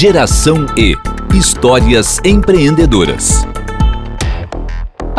Geração 0.00 0.64
E 0.78 0.96
Histórias 1.36 2.20
empreendedoras. 2.24 3.46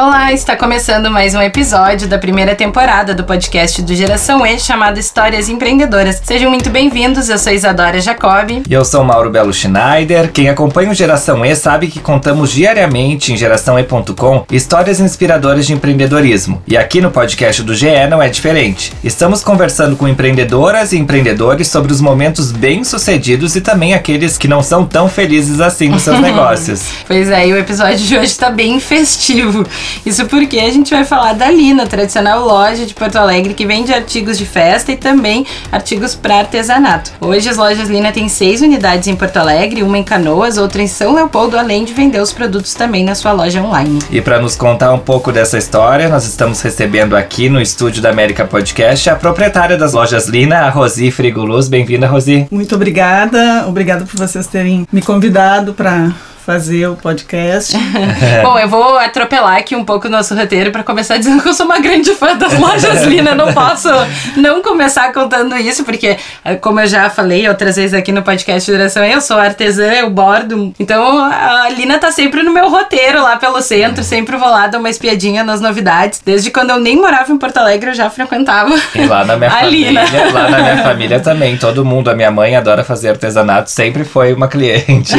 Olá, 0.01 0.33
está 0.33 0.55
começando 0.55 1.11
mais 1.11 1.35
um 1.35 1.41
episódio 1.43 2.07
da 2.07 2.17
primeira 2.17 2.55
temporada 2.55 3.13
do 3.13 3.23
podcast 3.23 3.83
do 3.83 3.93
Geração 3.93 4.43
E 4.43 4.59
chamado 4.59 4.97
Histórias 4.97 5.47
Empreendedoras. 5.47 6.19
Sejam 6.23 6.49
muito 6.49 6.71
bem-vindos, 6.71 7.29
eu 7.29 7.37
sou 7.37 7.53
Isadora 7.53 8.01
Jacobi. 8.01 8.63
E 8.67 8.73
eu 8.73 8.83
sou 8.83 9.03
Mauro 9.03 9.29
Belo 9.29 9.53
Schneider. 9.53 10.31
Quem 10.31 10.49
acompanha 10.49 10.89
o 10.89 10.95
Geração 10.95 11.45
E 11.45 11.55
sabe 11.55 11.85
que 11.85 11.99
contamos 11.99 12.51
diariamente 12.51 13.31
em 13.31 13.37
geraçãoe.com 13.37 14.43
histórias 14.51 14.99
inspiradoras 14.99 15.67
de 15.67 15.73
empreendedorismo. 15.73 16.63
E 16.65 16.75
aqui 16.75 16.99
no 16.99 17.11
podcast 17.11 17.61
do 17.61 17.75
GE 17.75 18.07
não 18.09 18.23
é 18.23 18.27
diferente. 18.27 18.91
Estamos 19.03 19.43
conversando 19.43 19.95
com 19.95 20.07
empreendedoras 20.07 20.93
e 20.93 20.97
empreendedores 20.97 21.67
sobre 21.67 21.93
os 21.93 22.01
momentos 22.01 22.51
bem-sucedidos 22.51 23.55
e 23.55 23.61
também 23.61 23.93
aqueles 23.93 24.35
que 24.35 24.47
não 24.47 24.63
são 24.63 24.83
tão 24.83 25.07
felizes 25.07 25.61
assim 25.61 25.89
nos 25.89 26.01
seus 26.01 26.17
negócios. 26.19 26.85
Pois 27.05 27.29
é, 27.29 27.47
e 27.47 27.53
o 27.53 27.57
episódio 27.59 27.99
de 27.99 28.17
hoje 28.17 28.25
está 28.25 28.49
bem 28.49 28.79
festivo. 28.79 29.63
Isso 30.05 30.25
porque 30.25 30.59
a 30.59 30.71
gente 30.71 30.93
vai 30.93 31.03
falar 31.03 31.33
da 31.33 31.49
Lina, 31.49 31.85
tradicional 31.85 32.45
loja 32.45 32.85
de 32.85 32.93
Porto 32.93 33.17
Alegre 33.17 33.53
que 33.53 33.65
vende 33.65 33.93
artigos 33.93 34.37
de 34.37 34.45
festa 34.45 34.91
e 34.91 34.97
também 34.97 35.45
artigos 35.71 36.15
para 36.15 36.39
artesanato. 36.39 37.11
Hoje 37.19 37.49
as 37.49 37.57
lojas 37.57 37.89
Lina 37.89 38.11
têm 38.11 38.27
seis 38.29 38.61
unidades 38.61 39.07
em 39.07 39.15
Porto 39.15 39.37
Alegre, 39.37 39.83
uma 39.83 39.97
em 39.97 40.03
Canoas, 40.03 40.57
outra 40.57 40.81
em 40.81 40.87
São 40.87 41.13
Leopoldo, 41.13 41.57
além 41.57 41.83
de 41.83 41.93
vender 41.93 42.19
os 42.21 42.31
produtos 42.31 42.73
também 42.73 43.03
na 43.03 43.15
sua 43.15 43.31
loja 43.31 43.61
online. 43.61 43.99
E 44.11 44.21
para 44.21 44.39
nos 44.39 44.55
contar 44.55 44.93
um 44.93 44.99
pouco 44.99 45.31
dessa 45.31 45.57
história, 45.57 46.09
nós 46.09 46.25
estamos 46.25 46.61
recebendo 46.61 47.15
aqui 47.15 47.49
no 47.49 47.61
estúdio 47.61 48.01
da 48.01 48.09
América 48.09 48.45
Podcast 48.45 49.09
a 49.09 49.15
proprietária 49.15 49.77
das 49.77 49.93
lojas 49.93 50.27
Lina, 50.27 50.59
a 50.59 50.69
Rosi 50.69 51.11
Frigoluz. 51.11 51.67
Bem-vinda, 51.67 52.07
Rosi. 52.07 52.47
Muito 52.51 52.75
obrigada. 52.75 53.65
Obrigada 53.67 54.05
por 54.05 54.17
vocês 54.17 54.47
terem 54.47 54.87
me 54.91 55.01
convidado 55.01 55.73
para 55.73 56.11
fazer 56.45 56.87
o 56.87 56.95
podcast. 56.95 57.77
Bom, 58.43 58.57
eu 58.57 58.67
vou 58.67 58.97
atropelar 58.97 59.57
aqui 59.57 59.75
um 59.75 59.85
pouco 59.85 60.07
o 60.07 60.09
nosso 60.09 60.35
roteiro 60.35 60.71
para 60.71 60.83
começar 60.83 61.17
dizendo 61.17 61.41
que 61.41 61.49
eu 61.49 61.53
sou 61.53 61.65
uma 61.65 61.79
grande 61.79 62.13
fã 62.15 62.35
das 62.35 62.57
lojas 62.57 63.03
Lina. 63.03 63.35
Não 63.35 63.53
posso 63.53 63.89
não 64.35 64.61
começar 64.61 65.13
contando 65.13 65.55
isso, 65.57 65.83
porque, 65.83 66.17
como 66.59 66.79
eu 66.79 66.87
já 66.87 67.09
falei 67.09 67.47
outras 67.47 67.75
vezes 67.75 67.93
aqui 67.93 68.11
no 68.11 68.23
podcast 68.23 68.65
de 68.65 68.77
Direção, 68.77 69.03
eu 69.05 69.21
sou 69.21 69.37
artesã, 69.37 69.91
eu 69.93 70.09
bordo. 70.09 70.73
Então 70.79 71.23
a 71.23 71.69
Lina 71.69 71.99
tá 71.99 72.11
sempre 72.11 72.41
no 72.41 72.51
meu 72.51 72.69
roteiro 72.69 73.21
lá 73.21 73.37
pelo 73.37 73.61
centro, 73.61 74.03
sempre 74.03 74.35
vou 74.35 74.49
lá 74.49 74.67
dar 74.67 74.79
uma 74.79 74.89
espiadinha 74.89 75.43
nas 75.43 75.61
novidades. 75.61 76.21
Desde 76.25 76.49
quando 76.49 76.71
eu 76.71 76.79
nem 76.79 76.95
morava 76.95 77.31
em 77.31 77.37
Porto 77.37 77.57
Alegre, 77.57 77.91
eu 77.91 77.95
já 77.95 78.09
frequentava. 78.09 78.73
E 78.95 79.05
lá 79.05 79.23
na 79.23 79.37
minha 79.37 79.49
a 79.51 79.59
família, 79.59 80.03
Lina. 80.03 80.31
lá 80.33 80.49
na 80.49 80.59
minha 80.59 80.83
família 80.83 81.19
também, 81.19 81.57
todo 81.57 81.85
mundo, 81.85 82.09
a 82.09 82.15
minha 82.15 82.31
mãe 82.31 82.55
adora 82.55 82.83
fazer 82.83 83.09
artesanato, 83.09 83.69
sempre 83.69 84.03
foi 84.03 84.33
uma 84.33 84.47
cliente. 84.47 85.13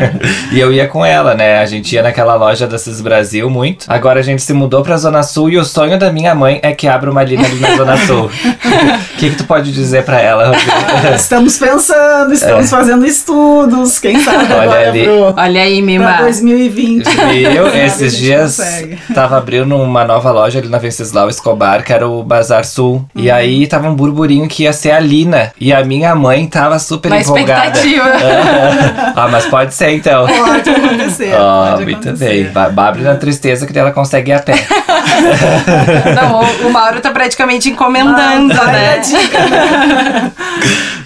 e 0.52 0.60
eu 0.60 0.65
eu 0.66 0.72
ia 0.72 0.88
com 0.88 1.04
ela, 1.04 1.34
né? 1.34 1.58
A 1.58 1.66
gente 1.66 1.94
ia 1.94 2.02
naquela 2.02 2.34
loja 2.34 2.66
da 2.66 2.78
Cis 2.78 3.00
Brasil 3.00 3.48
muito. 3.48 3.86
Agora 3.88 4.20
a 4.20 4.22
gente 4.22 4.42
se 4.42 4.52
mudou 4.52 4.82
pra 4.82 4.96
Zona 4.96 5.22
Sul 5.22 5.50
e 5.50 5.58
o 5.58 5.64
sonho 5.64 5.98
da 5.98 6.12
minha 6.12 6.34
mãe 6.34 6.58
é 6.62 6.72
que 6.72 6.88
abra 6.88 7.10
uma 7.10 7.22
linha 7.22 7.44
ali 7.44 7.60
na 7.60 7.76
Zona 7.76 7.96
Sul. 7.98 8.30
O 9.16 9.18
que, 9.18 9.30
que 9.30 9.36
tu 9.36 9.44
pode 9.44 9.72
dizer 9.72 10.04
pra 10.04 10.20
ela, 10.20 10.48
Rodrigo? 10.48 10.70
Estamos 11.16 11.56
pensando, 11.56 12.34
estamos 12.34 12.66
é. 12.66 12.68
fazendo 12.68 13.06
estudos, 13.06 13.98
quem 13.98 14.20
sabe 14.20 14.44
Olha 14.44 14.62
agora 14.62 14.88
ali. 14.90 15.04
Pro, 15.04 15.34
Olha 15.34 15.62
aí, 15.62 15.80
Mima. 15.80 16.04
Pra 16.04 16.22
2020. 16.24 17.06
Eu, 17.56 17.66
esses 17.74 18.14
dias, 18.14 18.56
consegue. 18.56 18.98
tava 19.14 19.38
abrindo 19.38 19.74
uma 19.74 20.04
nova 20.04 20.30
loja 20.30 20.58
ali 20.58 20.68
na 20.68 20.76
Venceslau 20.76 21.30
Escobar, 21.30 21.82
que 21.82 21.94
era 21.94 22.06
o 22.06 22.22
Bazar 22.22 22.66
Sul. 22.66 23.06
Uhum. 23.14 23.22
E 23.22 23.30
aí 23.30 23.66
tava 23.66 23.88
um 23.88 23.94
burburinho 23.94 24.46
que 24.48 24.64
ia 24.64 24.72
ser 24.74 24.90
a 24.90 25.00
Lina. 25.00 25.50
E 25.58 25.72
a 25.72 25.82
minha 25.82 26.14
mãe 26.14 26.46
tava 26.46 26.78
super 26.78 27.10
uma 27.10 27.20
empolgada. 27.20 27.78
expectativa. 27.78 28.04
ah, 29.16 29.28
mas 29.28 29.46
pode 29.46 29.72
ser 29.72 29.92
então. 29.92 30.26
Pode 30.26 30.55
acontecer. 30.58 31.32
Oh, 31.34 31.70
pode 31.70 31.84
muito 31.84 32.08
acontecer. 32.08 32.52
bem. 32.52 32.72
Babre 32.72 33.02
na 33.02 33.14
tristeza 33.16 33.66
que 33.66 33.78
ela 33.78 33.92
consegue 33.92 34.30
ir 34.30 34.34
a 34.34 34.40
pé. 34.40 34.54
Não, 36.14 36.40
o, 36.40 36.68
o 36.68 36.72
Mauro 36.72 37.00
tá 37.00 37.10
praticamente 37.10 37.68
encomendando, 37.70 38.54
ah, 38.60 38.66
né? 38.66 39.00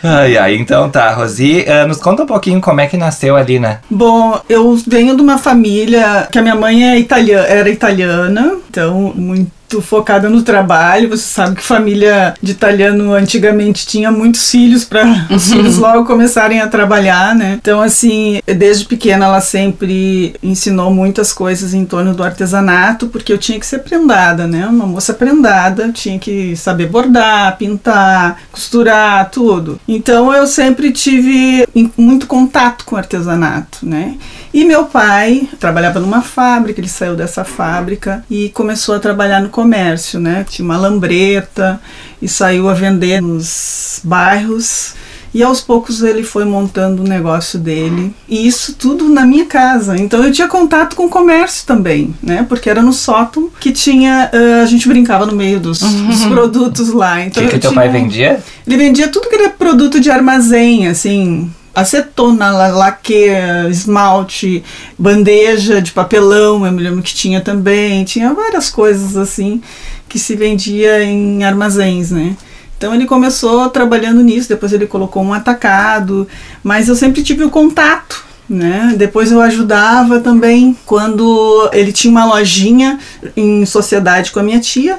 ai, 0.03 0.37
ai, 0.37 0.57
então 0.57 0.89
tá, 0.91 1.13
Rosi, 1.13 1.65
uh, 1.69 1.87
nos 1.87 1.99
conta 1.99 2.25
um 2.25 2.27
pouquinho 2.27 2.61
como 2.61 2.81
é 2.81 2.87
que 2.87 2.97
nasceu 2.97 3.37
a 3.37 3.43
Lina. 3.43 3.81
Bom, 3.91 4.41
eu 4.49 4.77
venho 4.87 5.15
de 5.17 5.23
uma 5.23 5.39
família 5.39 6.29
que 6.31 6.39
a 6.39 6.43
minha 6.43 6.55
mãe 6.55 6.91
é 6.91 6.99
italiana, 6.99 7.47
era 7.47 7.69
italiana, 7.69 8.57
então 8.69 9.13
muito 9.15 9.60
muito 9.71 9.81
focada 9.81 10.29
no 10.29 10.43
trabalho. 10.43 11.09
Você 11.09 11.23
sabe 11.23 11.57
que 11.57 11.63
família 11.63 12.35
de 12.43 12.53
italiano 12.53 13.15
antigamente 13.15 13.87
tinha 13.87 14.11
muitos 14.11 14.51
filhos 14.51 14.85
para 14.85 15.05
os 15.31 15.49
uhum. 15.49 15.57
filhos 15.57 15.79
logo 15.79 16.05
começarem 16.05 16.61
a 16.61 16.67
trabalhar, 16.67 17.35
né? 17.35 17.59
Então, 17.61 17.81
assim, 17.81 18.41
desde 18.45 18.85
pequena 18.85 19.27
ela 19.27 19.41
sempre 19.41 20.35
ensinou 20.43 20.93
muitas 20.93 21.33
coisas 21.33 21.73
em 21.73 21.85
torno 21.85 22.15
do 22.15 22.25
artesanato, 22.25 23.07
porque 23.07 23.33
eu 23.33 23.39
tinha 23.39 23.61
que 23.61 23.67
ser 23.67 23.81
prendada, 23.81 24.47
né? 24.47 24.67
Uma 24.67 24.87
moça 24.87 25.15
prendada, 25.15 25.91
tinha 25.93 26.19
que 26.19 26.57
saber 26.57 26.87
bordar, 26.87 27.57
pintar, 27.57 28.39
costurar, 28.51 29.31
tudo. 29.31 29.79
Então, 29.87 30.35
eu 30.35 30.47
sempre 30.47 30.91
tive 30.91 31.67
muito 31.97 32.27
contato 32.27 32.85
com 32.85 32.97
artesanato, 32.97 33.79
né? 33.83 34.17
E 34.53 34.65
meu 34.65 34.87
pai 34.87 35.49
trabalhava 35.61 36.01
numa 36.01 36.23
fábrica, 36.23 36.81
ele 36.81 36.89
saiu 36.89 37.15
dessa 37.15 37.45
fábrica 37.45 38.25
e 38.29 38.49
começou 38.49 38.97
a 38.97 38.99
trabalhar 38.99 39.41
no 39.41 39.49
comércio, 39.61 40.19
né? 40.19 40.45
Tinha 40.49 40.65
uma 40.65 40.79
lambreta 40.79 41.81
e 42.21 42.27
saiu 42.27 42.69
a 42.69 42.75
vender 42.75 43.21
nos 43.21 44.01
bairros. 44.03 44.95
E 45.33 45.45
aos 45.45 45.61
poucos 45.61 46.03
ele 46.03 46.25
foi 46.25 46.45
montando 46.45 47.05
o 47.05 47.07
negócio 47.07 47.59
dele. 47.59 48.13
E 48.29 48.49
isso 48.49 48.75
tudo 48.75 49.09
na 49.09 49.25
minha 49.25 49.45
casa. 49.45 49.97
Então 49.97 50.25
eu 50.25 50.33
tinha 50.33 50.49
contato 50.49 50.97
com 50.97 51.05
o 51.05 51.09
comércio 51.09 51.65
também, 51.67 52.15
né? 52.23 52.45
Porque 52.49 52.69
era 52.69 52.83
no 52.83 52.93
sótão 52.93 53.51
que 53.61 53.71
tinha. 53.71 54.31
Uh, 54.33 54.63
a 54.63 54.67
gente 54.67 54.89
brincava 54.89 55.27
no 55.27 55.37
meio 55.37 55.61
dos, 55.61 55.83
uhum. 55.83 56.09
dos 56.09 56.25
produtos 56.25 56.89
lá. 56.89 57.25
Então 57.25 57.45
o 57.45 57.47
que, 57.47 57.53
que 57.53 57.61
teu 57.61 57.73
pai 57.73 57.89
vendia? 57.89 58.43
Ele 58.67 58.77
vendia 58.77 59.09
tudo 59.09 59.29
que 59.29 59.37
era 59.37 59.51
produto 59.51 60.01
de 60.01 60.11
armazém, 60.11 60.89
assim 60.89 61.51
acetona, 61.75 62.51
laque, 62.51 63.29
esmalte, 63.71 64.63
bandeja 64.99 65.81
de 65.81 65.93
papelão, 65.93 66.67
eu 66.67 66.73
me 66.73 66.83
lembro 66.83 67.03
que 67.03 67.15
tinha 67.15 67.41
também, 67.41 68.05
tinha 68.05 68.35
várias 68.35 68.69
coisas 68.69 69.17
assim 69.17 69.63
que 70.09 70.19
se 70.19 70.35
vendia 70.35 71.05
em 71.05 71.45
armazéns, 71.45 72.11
né? 72.11 72.37
Então 72.77 72.95
ele 72.95 73.07
começou 73.07 73.69
trabalhando 73.69 74.23
nisso, 74.23 74.49
depois 74.49 74.73
ele 74.73 74.87
colocou 74.87 75.23
um 75.23 75.35
atacado, 75.35 76.27
mas 76.65 76.89
eu 76.89 76.97
sempre 76.97 77.23
tive 77.23 77.45
o 77.45 77.51
contato, 77.51 78.25
né? 78.49 78.95
Depois 78.97 79.31
eu 79.31 79.41
ajudava 79.41 80.19
também 80.19 80.77
quando 80.87 81.69
ele 81.73 81.93
tinha 81.93 82.11
uma 82.11 82.25
lojinha 82.25 82.99
em 83.37 83.65
sociedade 83.67 84.33
com 84.33 84.41
a 84.41 84.43
minha 84.43 84.59
tia, 84.59 84.99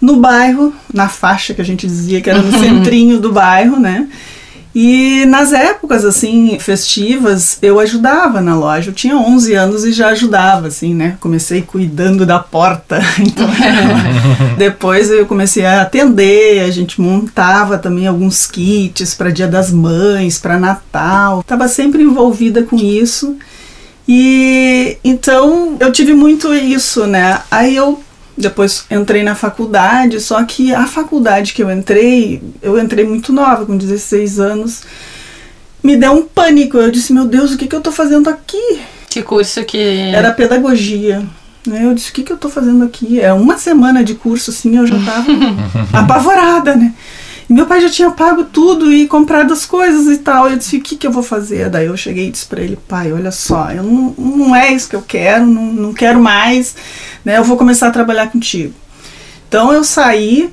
no 0.00 0.16
bairro, 0.16 0.72
na 0.92 1.08
faixa 1.08 1.52
que 1.52 1.60
a 1.60 1.64
gente 1.64 1.86
dizia 1.86 2.20
que 2.20 2.30
era 2.30 2.40
no 2.40 2.52
centrinho 2.58 3.18
do 3.18 3.32
bairro, 3.32 3.78
né? 3.78 4.08
E 4.78 5.24
nas 5.24 5.54
épocas 5.54 6.04
assim 6.04 6.58
festivas, 6.58 7.56
eu 7.62 7.80
ajudava 7.80 8.42
na 8.42 8.54
loja. 8.54 8.90
Eu 8.90 8.94
tinha 8.94 9.16
11 9.16 9.54
anos 9.54 9.86
e 9.86 9.92
já 9.92 10.08
ajudava 10.08 10.66
assim, 10.66 10.94
né? 10.94 11.16
Comecei 11.18 11.62
cuidando 11.62 12.26
da 12.26 12.38
porta. 12.38 13.00
Então, 13.18 13.48
depois 14.58 15.10
eu 15.10 15.24
comecei 15.24 15.64
a 15.64 15.80
atender, 15.80 16.60
a 16.60 16.70
gente 16.70 17.00
montava 17.00 17.78
também 17.78 18.06
alguns 18.06 18.46
kits 18.46 19.14
para 19.14 19.30
Dia 19.30 19.48
das 19.48 19.70
Mães, 19.70 20.38
para 20.38 20.58
Natal. 20.58 21.42
Tava 21.42 21.68
sempre 21.68 22.02
envolvida 22.02 22.62
com 22.62 22.76
isso. 22.76 23.36
E 24.06 24.98
então 25.02 25.78
eu 25.80 25.90
tive 25.90 26.12
muito 26.12 26.54
isso, 26.54 27.06
né? 27.06 27.40
Aí 27.50 27.74
eu 27.74 27.98
depois 28.36 28.84
entrei 28.90 29.22
na 29.22 29.34
faculdade, 29.34 30.20
só 30.20 30.44
que 30.44 30.74
a 30.74 30.86
faculdade 30.86 31.54
que 31.54 31.62
eu 31.62 31.70
entrei, 31.70 32.42
eu 32.60 32.78
entrei 32.78 33.06
muito 33.06 33.32
nova, 33.32 33.64
com 33.64 33.76
16 33.76 34.38
anos. 34.38 34.82
Me 35.82 35.96
deu 35.96 36.12
um 36.12 36.22
pânico. 36.22 36.76
Eu 36.76 36.90
disse, 36.90 37.12
meu 37.12 37.24
Deus, 37.24 37.52
o 37.52 37.56
que, 37.56 37.66
que 37.66 37.74
eu 37.74 37.80
tô 37.80 37.90
fazendo 37.90 38.28
aqui? 38.28 38.80
Que 39.08 39.22
curso 39.22 39.64
que. 39.64 39.78
Era 39.78 40.32
pedagogia. 40.32 41.24
Eu 41.66 41.94
disse, 41.94 42.10
o 42.10 42.12
que, 42.12 42.22
que 42.22 42.32
eu 42.32 42.36
tô 42.36 42.48
fazendo 42.48 42.84
aqui? 42.84 43.20
É 43.20 43.32
uma 43.32 43.58
semana 43.58 44.04
de 44.04 44.14
curso, 44.14 44.50
assim, 44.50 44.76
eu 44.76 44.86
já 44.86 44.98
tava 45.04 45.26
apavorada, 45.92 46.76
né? 46.76 46.92
E 47.48 47.52
meu 47.52 47.66
pai 47.66 47.80
já 47.80 47.88
tinha 47.88 48.10
pago 48.10 48.44
tudo 48.44 48.92
e 48.92 49.06
comprado 49.06 49.52
as 49.52 49.64
coisas 49.64 50.06
e 50.06 50.18
tal. 50.18 50.48
Eu 50.48 50.56
disse, 50.56 50.78
o 50.78 50.80
que, 50.80 50.96
que 50.96 51.06
eu 51.06 51.12
vou 51.12 51.22
fazer? 51.22 51.70
Daí 51.70 51.86
eu 51.86 51.96
cheguei 51.96 52.26
e 52.26 52.30
disse 52.30 52.46
para 52.46 52.60
ele, 52.60 52.76
pai, 52.88 53.12
olha 53.12 53.30
só, 53.30 53.70
eu 53.70 53.82
não, 53.82 54.14
não 54.18 54.56
é 54.56 54.72
isso 54.72 54.88
que 54.88 54.96
eu 54.96 55.02
quero, 55.02 55.46
não, 55.46 55.72
não 55.72 55.94
quero 55.94 56.20
mais, 56.20 56.74
né? 57.24 57.38
Eu 57.38 57.44
vou 57.44 57.56
começar 57.56 57.88
a 57.88 57.92
trabalhar 57.92 58.30
contigo. 58.30 58.74
Então 59.48 59.72
eu 59.72 59.84
saí 59.84 60.50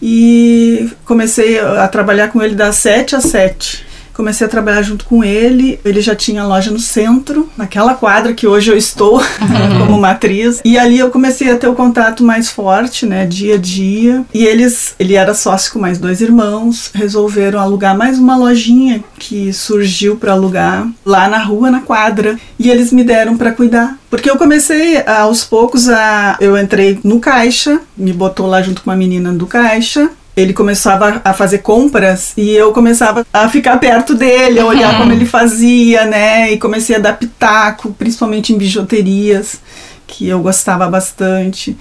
e 0.00 0.90
comecei 1.06 1.58
a 1.58 1.88
trabalhar 1.88 2.28
com 2.28 2.42
ele 2.42 2.54
das 2.54 2.76
7 2.76 3.16
às 3.16 3.24
7. 3.24 3.83
Comecei 4.14 4.46
a 4.46 4.50
trabalhar 4.50 4.82
junto 4.82 5.04
com 5.04 5.24
ele. 5.24 5.80
Ele 5.84 6.00
já 6.00 6.14
tinha 6.14 6.46
loja 6.46 6.70
no 6.70 6.78
centro, 6.78 7.48
naquela 7.56 7.94
quadra 7.94 8.32
que 8.32 8.46
hoje 8.46 8.70
eu 8.70 8.76
estou 8.76 9.20
como 9.78 10.00
matriz. 10.00 10.60
E 10.64 10.78
ali 10.78 10.98
eu 10.98 11.10
comecei 11.10 11.50
a 11.50 11.56
ter 11.56 11.66
o 11.66 11.74
contato 11.74 12.22
mais 12.22 12.48
forte, 12.48 13.04
né, 13.04 13.26
dia 13.26 13.56
a 13.56 13.58
dia. 13.58 14.24
E 14.32 14.44
eles, 14.44 14.94
ele 14.98 15.14
era 15.14 15.34
sócio 15.34 15.72
com 15.72 15.78
mais 15.78 15.98
dois 15.98 16.20
irmãos, 16.20 16.90
resolveram 16.94 17.60
alugar 17.60 17.96
mais 17.96 18.18
uma 18.18 18.36
lojinha 18.36 19.02
que 19.18 19.52
surgiu 19.52 20.16
para 20.16 20.32
alugar 20.32 20.88
lá 21.04 21.28
na 21.28 21.38
rua, 21.38 21.70
na 21.70 21.80
quadra. 21.80 22.38
E 22.58 22.70
eles 22.70 22.92
me 22.92 23.02
deram 23.02 23.36
para 23.36 23.52
cuidar. 23.52 23.98
Porque 24.08 24.30
eu 24.30 24.36
comecei 24.36 25.02
aos 25.04 25.42
poucos 25.42 25.88
a. 25.88 26.36
Eu 26.40 26.56
entrei 26.56 27.00
no 27.02 27.18
caixa, 27.18 27.80
me 27.96 28.12
botou 28.12 28.46
lá 28.46 28.62
junto 28.62 28.82
com 28.82 28.90
uma 28.90 28.96
menina 28.96 29.32
do 29.32 29.44
caixa, 29.44 30.08
ele 30.36 30.52
começava 30.52 31.20
a 31.24 31.32
fazer 31.32 31.58
compras 31.58 32.32
e 32.36 32.50
eu 32.50 32.72
começava 32.72 33.24
a 33.32 33.48
ficar 33.48 33.78
perto 33.78 34.14
dele, 34.14 34.58
a 34.58 34.66
olhar 34.66 34.98
como 34.98 35.12
ele 35.12 35.24
fazia, 35.24 36.04
né? 36.06 36.52
E 36.52 36.58
comecei 36.58 36.96
a 36.96 36.98
dar 36.98 37.16
pitaco, 37.16 37.92
principalmente 37.92 38.52
em 38.52 38.58
bijuterias, 38.58 39.60
que 40.06 40.28
eu 40.28 40.40
gostava 40.40 40.88
bastante. 40.88 41.76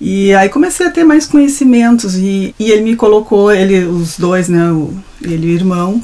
E 0.00 0.34
aí 0.34 0.48
comecei 0.48 0.86
a 0.86 0.90
ter 0.90 1.04
mais 1.04 1.26
conhecimentos 1.26 2.16
e, 2.16 2.54
e 2.58 2.70
ele 2.70 2.82
me 2.82 2.96
colocou, 2.96 3.52
ele, 3.52 3.84
os 3.84 4.18
dois, 4.18 4.48
né? 4.48 4.70
O, 4.72 4.92
ele 5.22 5.46
e 5.46 5.50
o 5.50 5.54
irmão, 5.54 6.02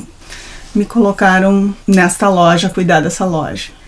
me 0.75 0.85
colocaram 0.85 1.75
nesta 1.87 2.29
loja, 2.29 2.71
cuidar 2.71 3.01
dessa 3.01 3.25
loja. 3.25 3.80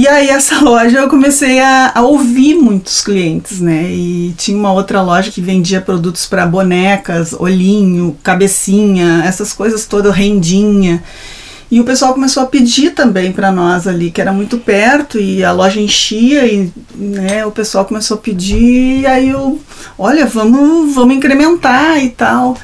E 0.00 0.08
aí 0.08 0.30
essa 0.30 0.58
loja 0.64 0.96
eu 0.96 1.10
comecei 1.10 1.60
a, 1.60 1.92
a, 1.94 2.00
ouvir 2.00 2.54
muitos 2.54 3.02
clientes, 3.02 3.60
né? 3.60 3.84
E 3.92 4.34
tinha 4.38 4.56
uma 4.56 4.72
outra 4.72 5.02
loja 5.02 5.30
que 5.30 5.42
vendia 5.42 5.78
produtos 5.78 6.24
para 6.24 6.46
bonecas, 6.46 7.34
olhinho, 7.34 8.16
cabecinha, 8.22 9.22
essas 9.26 9.52
coisas 9.52 9.84
todas, 9.84 10.14
rendinha. 10.14 11.02
E 11.70 11.78
o 11.82 11.84
pessoal 11.84 12.14
começou 12.14 12.42
a 12.42 12.46
pedir 12.46 12.92
também 12.92 13.30
para 13.30 13.52
nós 13.52 13.86
ali, 13.86 14.10
que 14.10 14.22
era 14.22 14.32
muito 14.32 14.56
perto 14.56 15.20
e 15.20 15.44
a 15.44 15.52
loja 15.52 15.78
enchia 15.78 16.46
e 16.46 16.72
né, 16.94 17.44
o 17.44 17.50
pessoal 17.50 17.84
começou 17.84 18.16
a 18.16 18.20
pedir 18.20 19.00
e 19.00 19.06
aí 19.06 19.28
eu, 19.28 19.60
olha, 19.98 20.24
vamos, 20.24 20.94
vamos 20.94 21.14
incrementar 21.14 22.02
e 22.02 22.08
tal. 22.08 22.56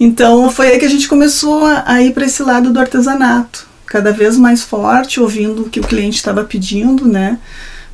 Então 0.00 0.50
foi 0.50 0.72
aí 0.72 0.80
que 0.80 0.84
a 0.84 0.90
gente 0.90 1.06
começou 1.06 1.64
a, 1.64 1.84
a 1.86 2.02
ir 2.02 2.12
para 2.12 2.26
esse 2.26 2.42
lado 2.42 2.72
do 2.72 2.80
artesanato 2.80 3.70
cada 3.92 4.10
vez 4.10 4.38
mais 4.38 4.62
forte, 4.62 5.20
ouvindo 5.20 5.62
o 5.62 5.68
que 5.68 5.78
o 5.78 5.82
cliente 5.82 6.16
estava 6.16 6.42
pedindo, 6.44 7.06
né? 7.06 7.38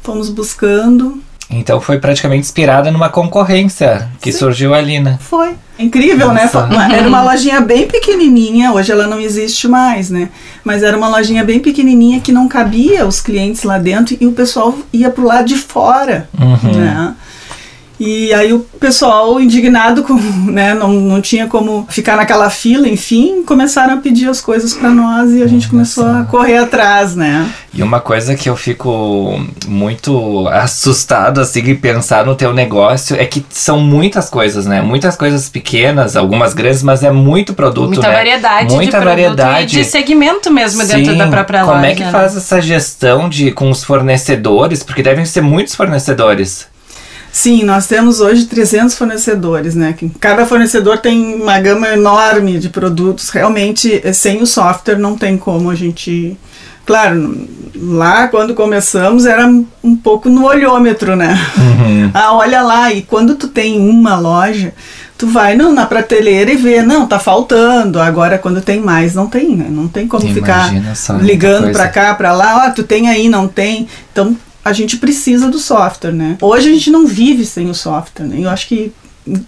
Fomos 0.00 0.28
buscando. 0.28 1.20
Então 1.50 1.80
foi 1.80 1.98
praticamente 1.98 2.42
inspirada 2.42 2.92
numa 2.92 3.08
concorrência 3.08 4.08
que 4.20 4.30
Sim. 4.30 4.38
surgiu 4.38 4.74
ali, 4.74 5.00
né? 5.00 5.18
Foi. 5.20 5.56
Incrível, 5.76 6.32
né? 6.32 6.44
Nossa. 6.44 6.68
né? 6.68 6.88
Era 6.98 7.08
uma 7.08 7.20
lojinha 7.20 7.60
bem 7.60 7.88
pequenininha, 7.88 8.72
hoje 8.72 8.92
ela 8.92 9.08
não 9.08 9.18
existe 9.18 9.66
mais, 9.66 10.08
né? 10.08 10.28
Mas 10.62 10.84
era 10.84 10.96
uma 10.96 11.08
lojinha 11.08 11.42
bem 11.42 11.58
pequenininha 11.58 12.20
que 12.20 12.30
não 12.30 12.46
cabia 12.46 13.04
os 13.04 13.20
clientes 13.20 13.64
lá 13.64 13.76
dentro 13.76 14.16
e 14.20 14.26
o 14.26 14.32
pessoal 14.32 14.78
ia 14.92 15.10
pro 15.10 15.26
lado 15.26 15.48
de 15.48 15.56
fora, 15.56 16.28
uhum. 16.38 16.76
né? 16.76 17.14
E 17.98 18.32
aí 18.32 18.52
o 18.52 18.60
pessoal 18.60 19.40
indignado 19.40 20.02
com, 20.02 20.14
né, 20.50 20.74
não, 20.74 20.92
não 20.92 21.20
tinha 21.20 21.46
como 21.46 21.86
ficar 21.90 22.16
naquela 22.16 22.48
fila, 22.48 22.88
enfim, 22.88 23.42
começaram 23.44 23.94
a 23.94 23.96
pedir 23.96 24.28
as 24.28 24.40
coisas 24.40 24.74
para 24.74 24.90
nós 24.90 25.32
e 25.32 25.42
a 25.42 25.46
gente 25.46 25.68
começou 25.68 26.06
a 26.06 26.24
correr 26.24 26.58
atrás, 26.58 27.16
né? 27.16 27.48
E 27.74 27.82
uma 27.82 28.00
coisa 28.00 28.34
que 28.34 28.48
eu 28.48 28.56
fico 28.56 29.40
muito 29.66 30.48
assustado 30.48 31.40
assim 31.40 31.60
em 31.60 31.76
pensar 31.76 32.24
no 32.24 32.34
teu 32.34 32.52
negócio 32.52 33.16
é 33.16 33.24
que 33.24 33.44
são 33.50 33.80
muitas 33.80 34.30
coisas, 34.30 34.66
né? 34.66 34.80
Muitas 34.80 35.16
coisas 35.16 35.48
pequenas, 35.48 36.16
algumas 36.16 36.54
grandes, 36.54 36.82
mas 36.82 37.02
é 37.02 37.10
muito 37.10 37.52
produto, 37.54 37.88
Muita 37.88 38.08
né? 38.08 38.14
variedade 38.14 38.74
Muita 38.74 38.98
de 38.98 39.04
variedade 39.04 39.76
de 39.76 39.84
segmento 39.84 40.50
mesmo 40.50 40.82
Sim. 40.82 40.96
dentro 40.96 41.18
da 41.18 41.28
própria 41.28 41.60
Como 41.60 41.72
loja. 41.72 41.82
Como 41.82 41.92
é 41.92 41.94
que 41.94 42.04
né? 42.04 42.10
faz 42.10 42.36
essa 42.36 42.60
gestão 42.60 43.28
de 43.28 43.50
com 43.52 43.70
os 43.70 43.84
fornecedores? 43.84 44.82
Porque 44.82 45.02
devem 45.02 45.24
ser 45.24 45.40
muitos 45.40 45.74
fornecedores. 45.74 46.67
Sim, 47.30 47.62
nós 47.62 47.86
temos 47.86 48.20
hoje 48.20 48.46
300 48.46 48.94
fornecedores, 48.94 49.74
né? 49.74 49.94
Cada 50.18 50.46
fornecedor 50.46 50.98
tem 50.98 51.34
uma 51.34 51.58
gama 51.60 51.88
enorme 51.88 52.58
de 52.58 52.68
produtos. 52.68 53.28
Realmente, 53.30 54.00
eh, 54.02 54.12
sem 54.12 54.42
o 54.42 54.46
software 54.46 54.98
não 54.98 55.16
tem 55.16 55.36
como 55.36 55.70
a 55.70 55.74
gente. 55.74 56.36
Claro, 56.86 57.46
lá 57.76 58.28
quando 58.28 58.54
começamos 58.54 59.26
era 59.26 59.46
um 59.84 59.94
pouco 59.94 60.30
no 60.30 60.46
olhômetro, 60.46 61.14
né? 61.14 61.38
Uhum. 61.58 62.10
ah, 62.14 62.32
olha 62.32 62.62
lá, 62.62 62.92
e 62.92 63.02
quando 63.02 63.34
tu 63.34 63.48
tem 63.48 63.78
uma 63.78 64.18
loja, 64.18 64.72
tu 65.18 65.26
vai 65.26 65.54
não, 65.54 65.72
na 65.72 65.84
prateleira 65.84 66.50
e 66.50 66.56
vê, 66.56 66.82
não, 66.82 67.06
tá 67.06 67.18
faltando. 67.18 68.00
Agora, 68.00 68.38
quando 68.38 68.62
tem 68.62 68.80
mais, 68.80 69.14
não 69.14 69.26
tem, 69.26 69.54
né? 69.54 69.66
Não 69.68 69.86
tem 69.86 70.08
como 70.08 70.24
Imagina 70.24 70.94
ficar 70.94 71.18
ligando 71.20 71.70
para 71.72 71.88
cá, 71.88 72.14
para 72.14 72.32
lá, 72.32 72.64
ó, 72.64 72.68
oh, 72.68 72.74
tu 72.74 72.82
tem 72.82 73.08
aí, 73.08 73.28
não 73.28 73.46
tem. 73.46 73.86
Então, 74.10 74.34
a 74.64 74.72
gente 74.72 74.96
precisa 74.96 75.50
do 75.50 75.58
software, 75.58 76.12
né? 76.12 76.36
Hoje 76.40 76.68
a 76.68 76.72
gente 76.72 76.90
não 76.90 77.06
vive 77.06 77.44
sem 77.44 77.68
o 77.70 77.74
software, 77.74 78.26
né? 78.26 78.36
Eu 78.40 78.50
acho 78.50 78.68
que 78.68 78.92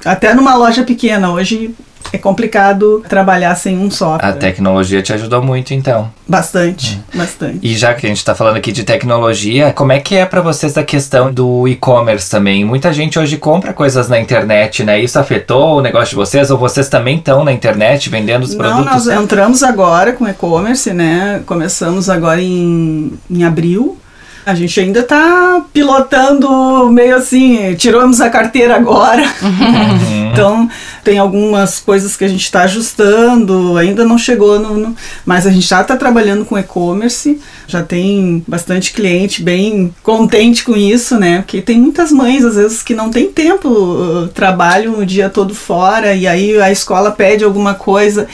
até 0.05 0.35
numa 0.35 0.55
loja 0.55 0.83
pequena 0.85 1.33
hoje 1.33 1.75
é 2.13 2.19
complicado 2.19 3.05
trabalhar 3.09 3.55
sem 3.55 3.79
um 3.79 3.91
software. 3.91 4.29
A 4.29 4.33
tecnologia 4.33 5.01
te 5.01 5.13
ajudou 5.13 5.43
muito, 5.43 5.73
então. 5.73 6.11
Bastante, 6.27 7.01
é. 7.15 7.17
bastante. 7.17 7.59
E 7.63 7.77
já 7.77 7.95
que 7.95 8.05
a 8.05 8.09
gente 8.09 8.19
está 8.19 8.35
falando 8.35 8.57
aqui 8.57 8.73
de 8.73 8.83
tecnologia, 8.83 9.73
como 9.73 9.93
é 9.93 10.01
que 10.01 10.17
é 10.17 10.27
para 10.27 10.41
vocês 10.41 10.77
a 10.77 10.83
questão 10.83 11.33
do 11.33 11.69
e-commerce 11.69 12.29
também? 12.29 12.65
Muita 12.65 12.93
gente 12.93 13.19
hoje 13.19 13.37
compra 13.37 13.73
coisas 13.73 14.09
na 14.09 14.19
internet, 14.19 14.83
né? 14.83 15.01
Isso 15.01 15.19
afetou 15.19 15.79
o 15.79 15.81
negócio 15.81 16.11
de 16.11 16.17
vocês? 16.17 16.51
Ou 16.51 16.59
vocês 16.59 16.89
também 16.89 17.19
estão 17.19 17.45
na 17.45 17.53
internet 17.53 18.09
vendendo 18.11 18.43
os 18.43 18.55
Não, 18.55 18.59
produtos? 18.59 19.07
nós 19.07 19.23
entramos 19.23 19.63
agora 19.63 20.13
com 20.13 20.27
e-commerce, 20.27 20.93
né? 20.93 21.43
Começamos 21.47 22.11
agora 22.11 22.41
em, 22.41 23.13
em 23.31 23.45
abril. 23.45 23.97
A 24.45 24.55
gente 24.55 24.81
ainda 24.81 25.01
está 25.01 25.63
pilotando 25.73 26.91
meio 26.91 27.17
assim, 27.17 27.75
tiramos 27.75 28.21
a 28.21 28.31
carteira 28.31 28.75
agora. 28.75 29.23
Uhum. 29.23 30.31
então, 30.33 30.69
tem 31.05 31.19
algumas 31.19 31.79
coisas 31.79 32.17
que 32.17 32.25
a 32.25 32.29
gente 32.29 32.45
está 32.45 32.63
ajustando, 32.63 33.77
ainda 33.77 34.05
não 34.05 34.17
chegou 34.17 34.59
no, 34.59 34.77
no, 34.77 34.97
Mas 35.27 35.47
a 35.47 35.51
gente 35.51 35.67
já 35.67 35.83
está 35.83 35.97
trabalhando 35.97 36.45
com 36.45 36.59
e-commerce, 36.59 37.39
já 37.67 37.83
tem 37.83 38.43
bastante 38.49 38.93
cliente 38.93 39.43
bem 39.43 39.95
contente 40.03 40.65
com 40.65 40.77
isso, 40.77 41.19
né? 41.19 41.39
Porque 41.43 41.61
tem 41.61 41.79
muitas 41.79 42.11
mães, 42.11 42.45
às 42.45 42.57
vezes, 42.57 42.83
que 42.83 42.95
não 42.95 43.11
tem 43.11 43.31
tempo, 43.31 43.69
uh, 43.69 44.29
trabalham 44.29 44.99
o 44.99 45.07
dia 45.07 45.29
todo 45.29 45.55
fora, 45.55 46.15
e 46.15 46.27
aí 46.27 46.59
a 46.61 46.73
escola 46.73 47.11
pede 47.11 47.45
alguma 47.45 47.75
coisa, 47.75 48.27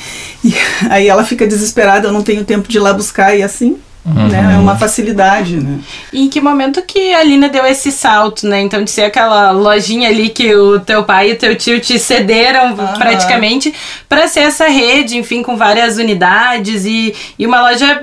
e 0.44 0.54
aí 0.88 1.08
ela 1.08 1.24
fica 1.24 1.46
desesperada, 1.46 2.08
eu 2.08 2.12
não 2.12 2.22
tenho 2.22 2.44
tempo 2.44 2.68
de 2.68 2.78
ir 2.78 2.80
lá 2.80 2.92
buscar, 2.92 3.36
e 3.36 3.42
assim 3.42 3.76
Uhum. 4.06 4.28
Né? 4.28 4.54
É 4.54 4.58
uma 4.58 4.76
facilidade, 4.76 5.56
né? 5.56 5.80
E 6.12 6.22
em 6.22 6.28
que 6.28 6.40
momento 6.40 6.80
que 6.82 7.12
a 7.12 7.24
Lina 7.24 7.48
deu 7.48 7.66
esse 7.66 7.90
salto, 7.90 8.46
né? 8.46 8.60
Então, 8.60 8.84
de 8.84 8.90
ser 8.90 9.02
aquela 9.02 9.50
lojinha 9.50 10.08
ali 10.08 10.28
que 10.28 10.54
o 10.54 10.78
teu 10.78 11.02
pai 11.02 11.30
e 11.30 11.32
o 11.32 11.36
teu 11.36 11.56
tio 11.56 11.80
te 11.80 11.98
cederam 11.98 12.68
uhum. 12.68 12.98
praticamente 12.98 13.74
para 14.08 14.28
ser 14.28 14.40
essa 14.40 14.68
rede, 14.68 15.16
enfim, 15.16 15.42
com 15.42 15.56
várias 15.56 15.96
unidades 15.98 16.84
e, 16.84 17.12
e 17.36 17.44
uma 17.44 17.60
loja 17.60 18.00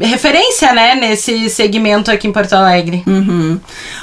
referência, 0.00 0.74
né? 0.74 0.94
Nesse 0.94 1.48
segmento 1.48 2.10
aqui 2.10 2.28
em 2.28 2.32
Porto 2.32 2.52
Alegre. 2.52 3.02
Uhum. 3.06 3.58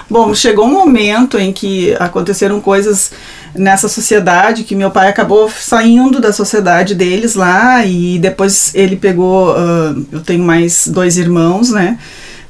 Bom, 0.10 0.34
chegou 0.34 0.66
um 0.66 0.74
momento 0.74 1.38
em 1.38 1.54
que 1.54 1.96
aconteceram 2.00 2.60
coisas 2.60 3.12
nessa 3.56 3.88
sociedade 3.88 4.64
que 4.64 4.76
meu 4.76 4.92
pai 4.92 5.08
acabou 5.08 5.50
saindo 5.50 6.20
da 6.20 6.34
sociedade 6.34 6.96
deles 6.96 7.36
lá 7.36 7.86
e 7.86 8.20
depois 8.20 8.74
ele 8.76 8.96
pegou 8.96 9.52
uh, 9.52 10.06
eu 10.12 10.22
tenho 10.22 10.44
mais 10.44 10.88
dois 10.88 11.18
irmãos 11.18 11.72
né 11.72 11.98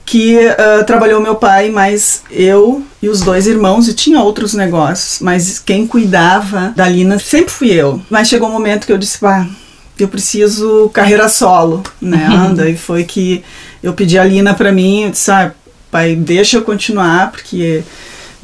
que 0.06 0.38
uh, 0.38 0.86
trabalhou 0.86 1.20
meu 1.20 1.36
pai 1.36 1.70
mas 1.70 2.24
eu 2.30 2.84
e 3.02 3.10
os 3.10 3.22
dois 3.22 3.48
irmãos 3.48 3.88
e 3.88 3.94
tinha 3.94 4.22
outros 4.22 4.54
negócios 4.54 5.20
mas 5.20 5.60
quem 5.60 5.88
cuidava 5.88 6.74
da 6.76 6.88
Lina 6.88 7.18
sempre 7.18 7.52
fui 7.52 7.72
eu. 7.72 8.02
Mas 8.10 8.28
chegou 8.28 8.48
um 8.48 8.52
momento 8.52 8.86
que 8.86 8.92
eu 8.92 8.98
disse 8.98 9.18
pá 9.18 9.48
eu 9.98 10.08
preciso 10.08 10.90
carreira 10.94 11.28
solo 11.30 11.82
né 12.02 12.28
anda 12.28 12.70
e 12.70 12.78
foi 12.78 13.04
que 13.04 13.44
eu 13.82 13.94
pedi 13.94 14.20
a 14.20 14.24
Lina 14.24 14.54
para 14.54 14.72
mim 14.72 15.04
eu 15.04 15.12
disse 15.12 15.32
ah, 15.32 15.52
pai 15.90 16.16
deixa 16.16 16.58
eu 16.58 16.62
continuar 16.62 17.32
porque 17.32 17.84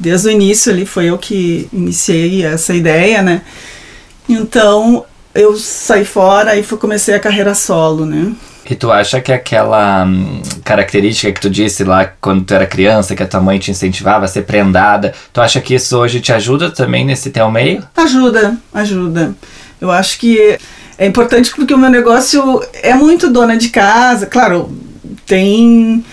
desde 0.02 0.28
o 0.28 0.30
início 0.30 0.72
ali 0.72 0.84
foi 0.84 1.06
eu 1.06 1.16
que 1.16 1.68
iniciei 1.72 2.44
essa 2.44 2.74
ideia, 2.74 3.22
né? 3.22 3.42
Então 4.28 5.04
eu 5.34 5.56
saí 5.56 6.04
fora 6.04 6.56
e 6.58 6.62
comecei 6.64 7.14
a 7.14 7.20
carreira 7.20 7.54
solo, 7.54 8.04
né? 8.04 8.32
E 8.68 8.74
tu 8.74 8.90
acha 8.90 9.20
que 9.20 9.32
aquela 9.32 10.04
hum, 10.04 10.40
característica 10.64 11.32
que 11.32 11.40
tu 11.40 11.50
disse 11.50 11.84
lá 11.84 12.10
quando 12.20 12.44
tu 12.44 12.54
era 12.54 12.66
criança, 12.66 13.14
que 13.14 13.22
a 13.22 13.26
tua 13.26 13.40
mãe 13.40 13.58
te 13.58 13.70
incentivava 13.70 14.24
a 14.24 14.28
ser 14.28 14.42
prendada, 14.42 15.14
tu 15.32 15.40
acha 15.40 15.60
que 15.60 15.74
isso 15.74 15.96
hoje 15.98 16.20
te 16.20 16.32
ajuda 16.32 16.70
também 16.70 17.04
nesse 17.04 17.30
teu 17.30 17.50
meio? 17.50 17.82
Ajuda, 17.96 18.56
ajuda. 18.72 19.34
Eu 19.80 19.90
acho 19.90 20.18
que 20.18 20.58
é 20.96 21.06
importante 21.06 21.52
porque 21.54 21.74
o 21.74 21.78
meu 21.78 21.90
negócio 21.90 22.62
é 22.74 22.94
muito 22.94 23.30
dona 23.30 23.56
de 23.56 23.68
casa. 23.68 24.26
Claro, 24.26 24.70
tem 25.26 26.04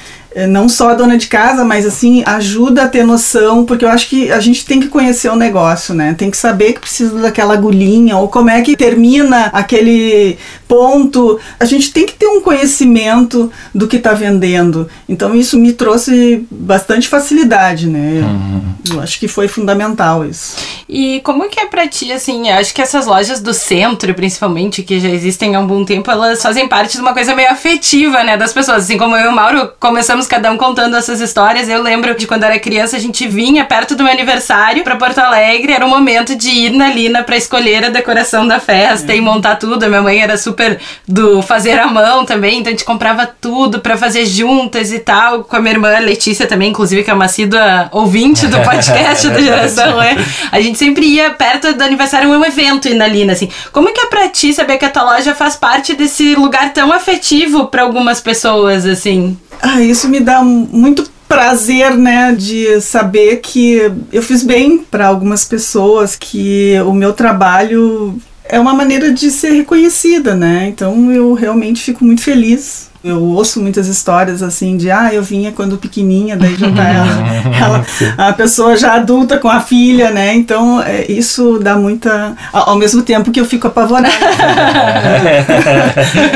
não 0.48 0.70
só 0.70 0.90
a 0.90 0.94
dona 0.94 1.18
de 1.18 1.28
casa, 1.28 1.66
mas 1.66 1.86
assim, 1.86 2.24
ajuda 2.26 2.84
a 2.84 2.88
ter 2.88 3.04
noção, 3.04 3.66
porque 3.66 3.84
eu 3.84 3.90
acho 3.90 4.08
que 4.08 4.32
a 4.32 4.40
gente 4.40 4.66
tem 4.66 4.80
que 4.80 4.88
conhecer 4.88 5.30
o 5.30 5.36
negócio, 5.36 5.94
né? 5.94 6.14
Tem 6.18 6.30
que 6.30 6.38
saber 6.38 6.74
que 6.74 6.82
precisa 6.82 7.20
daquela 7.20 7.54
agulhinha, 7.56 8.18
ou 8.18 8.28
como 8.28 8.50
é 8.50 8.62
que 8.62 8.78
termina 8.78 9.48
aquele 9.48 10.38
ponto. 10.68 11.40
A 11.60 11.66
gente 11.66 11.92
tem 11.92 12.06
que 12.06 12.14
ter 12.14 12.28
um 12.28 12.42
conhecimento 12.42 13.52
do 13.74 13.88
que 13.88 13.98
está 13.98 14.14
vendendo. 14.14 14.88
Então 15.08 15.34
isso 15.36 15.58
me 15.58 15.74
trouxe 15.74 16.46
bastante 16.52 17.08
facilidade, 17.08 17.88
né? 17.88 18.22
Uhum. 18.24 18.96
Eu 18.96 19.02
acho 19.02 19.20
que 19.20 19.28
foi 19.28 19.48
fundamental 19.48 20.26
isso. 20.26 20.58
E 20.88 21.22
como 21.22 21.50
que 21.50 21.60
é 21.60 21.66
pra 21.66 21.88
ti, 21.88 22.12
assim, 22.12 22.50
acho 22.50 22.74
que 22.74 22.82
essas 22.82 23.06
lojas 23.06 23.42
do 23.42 23.54
centro, 23.54 24.14
principalmente, 24.14 24.84
que 24.84 25.00
já 25.00 25.10
existem 25.10 25.56
há 25.56 25.60
um 25.60 25.68
bom 25.68 25.86
tempo, 25.86 26.10
elas 26.10 26.42
fazem 26.42 26.68
parte 26.68 26.94
de 26.94 27.02
uma 27.02 27.14
coisa 27.14 27.36
meio 27.36 27.50
afetiva, 27.50 28.24
né, 28.24 28.38
das 28.38 28.54
pessoas. 28.54 28.84
Assim 28.84 28.98
como 28.98 29.16
eu 29.16 29.26
e 29.26 29.28
o 29.28 29.36
Mauro 29.36 29.72
começamos 29.80 30.19
cada 30.28 30.52
um 30.52 30.58
contando 30.58 30.96
essas 30.96 31.22
histórias, 31.22 31.70
eu 31.70 31.82
lembro 31.82 32.16
de 32.16 32.28
quando 32.28 32.44
era 32.44 32.60
criança, 32.60 32.98
a 32.98 33.00
gente 33.00 33.28
vinha 33.28 33.66
perto 33.66 33.96
do 33.96 34.04
meu 34.04 34.12
aniversário 34.12 34.84
para 34.84 34.96
Porto 34.96 35.20
Alegre, 35.20 35.74
era 35.74 35.86
o 35.86 35.90
momento 35.90 36.36
de 36.36 36.50
ir 36.50 36.72
na 36.72 36.90
Lina 36.90 37.24
para 37.24 37.38
escolher 37.38 37.86
a 37.86 37.90
decoração 37.90 38.48
da 38.48 38.60
festa 38.60 39.12
é. 39.12 39.18
e 39.18 39.22
montar 39.22 39.56
tudo. 39.56 39.84
A 39.84 39.88
minha 39.88 40.02
mãe 40.02 40.22
era 40.22 40.38
super 40.38 40.80
do 41.08 41.42
fazer 41.42 41.80
à 41.80 41.88
mão 41.88 42.26
também, 42.26 42.60
então 42.60 42.70
a 42.70 42.72
gente 42.72 42.86
comprava 42.86 43.26
tudo 43.26 43.80
para 43.80 43.98
fazer 43.98 44.26
juntas 44.26 44.92
e 44.92 45.00
tal, 45.00 45.44
com 45.44 45.56
a 45.56 45.60
minha 45.60 45.74
irmã 45.74 45.98
Letícia 46.00 46.48
também, 46.48 46.70
inclusive, 46.70 47.04
que 47.04 47.10
é 47.10 47.14
uma 47.14 47.26
assídua 47.26 47.90
ouvinte 47.92 48.48
do 48.48 48.60
podcast 48.64 49.30
da 49.30 49.42
geração, 49.42 49.98
né? 49.98 50.18
A 50.52 50.60
gente 50.60 50.78
sempre 50.78 51.06
ia 51.06 51.32
perto 51.32 51.74
do 51.74 51.84
aniversário, 51.84 52.30
um 52.30 52.46
evento 52.46 52.88
ir 52.88 52.96
na 52.96 53.08
Lina, 53.08 53.34
assim. 53.34 53.50
Como 53.72 53.94
que 53.94 54.02
é 54.02 54.06
pra 54.06 54.30
ti 54.30 54.54
saber 54.54 54.78
que 54.78 54.86
a 54.86 54.90
tua 54.90 55.04
loja 55.04 55.36
faz 55.36 55.56
parte 55.56 55.96
desse 55.96 56.36
lugar 56.36 56.74
tão 56.74 56.92
afetivo 56.92 57.68
para 57.68 57.84
algumas 57.84 58.22
pessoas, 58.22 58.86
assim? 58.86 59.38
Ah, 59.62 59.82
isso 59.82 60.08
me 60.08 60.20
dá 60.20 60.44
muito 60.44 61.10
prazer, 61.28 61.96
né, 61.96 62.34
de 62.34 62.82
saber 62.82 63.38
que 63.38 63.92
eu 64.12 64.24
fiz 64.24 64.42
bem 64.44 64.80
para 64.80 65.06
algumas 65.08 65.46
pessoas, 65.46 66.16
que 66.16 66.74
o 66.88 66.94
meu 66.94 67.14
trabalho 67.14 68.20
é 68.46 68.60
uma 68.60 68.74
maneira 68.74 69.12
de 69.14 69.30
ser 69.30 69.52
reconhecida, 69.52 70.34
né? 70.34 70.68
Então 70.68 71.12
eu 71.12 71.36
realmente 71.36 71.84
fico 71.84 72.04
muito 72.04 72.22
feliz. 72.22 72.89
Eu 73.02 73.24
ouço 73.24 73.62
muitas 73.62 73.88
histórias 73.88 74.44
assim 74.44 74.76
de 74.76 74.92
ah, 74.92 75.14
eu 75.14 75.24
vinha 75.24 75.54
quando 75.54 75.78
pequenininha, 75.78 76.36
daí 76.36 76.56
já 76.56 76.70
tá 76.70 76.90
ela, 76.90 77.86
ela 78.18 78.30
a 78.30 78.34
pessoa 78.34 78.76
já 78.76 78.96
adulta 78.96 79.38
com 79.38 79.48
a 79.48 79.62
filha, 79.62 80.12
né? 80.12 80.36
Então 80.36 80.82
é, 80.84 81.10
isso 81.10 81.60
dá 81.60 81.78
muita. 81.78 82.36
Ao 82.52 82.78
mesmo 82.78 83.02
tempo 83.02 83.32
que 83.32 83.40
eu 83.40 83.46
fico 83.46 83.68
apavorada. 83.68 84.10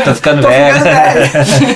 Tô 0.06 0.16
ficando 0.16 0.48
velha. 0.48 1.32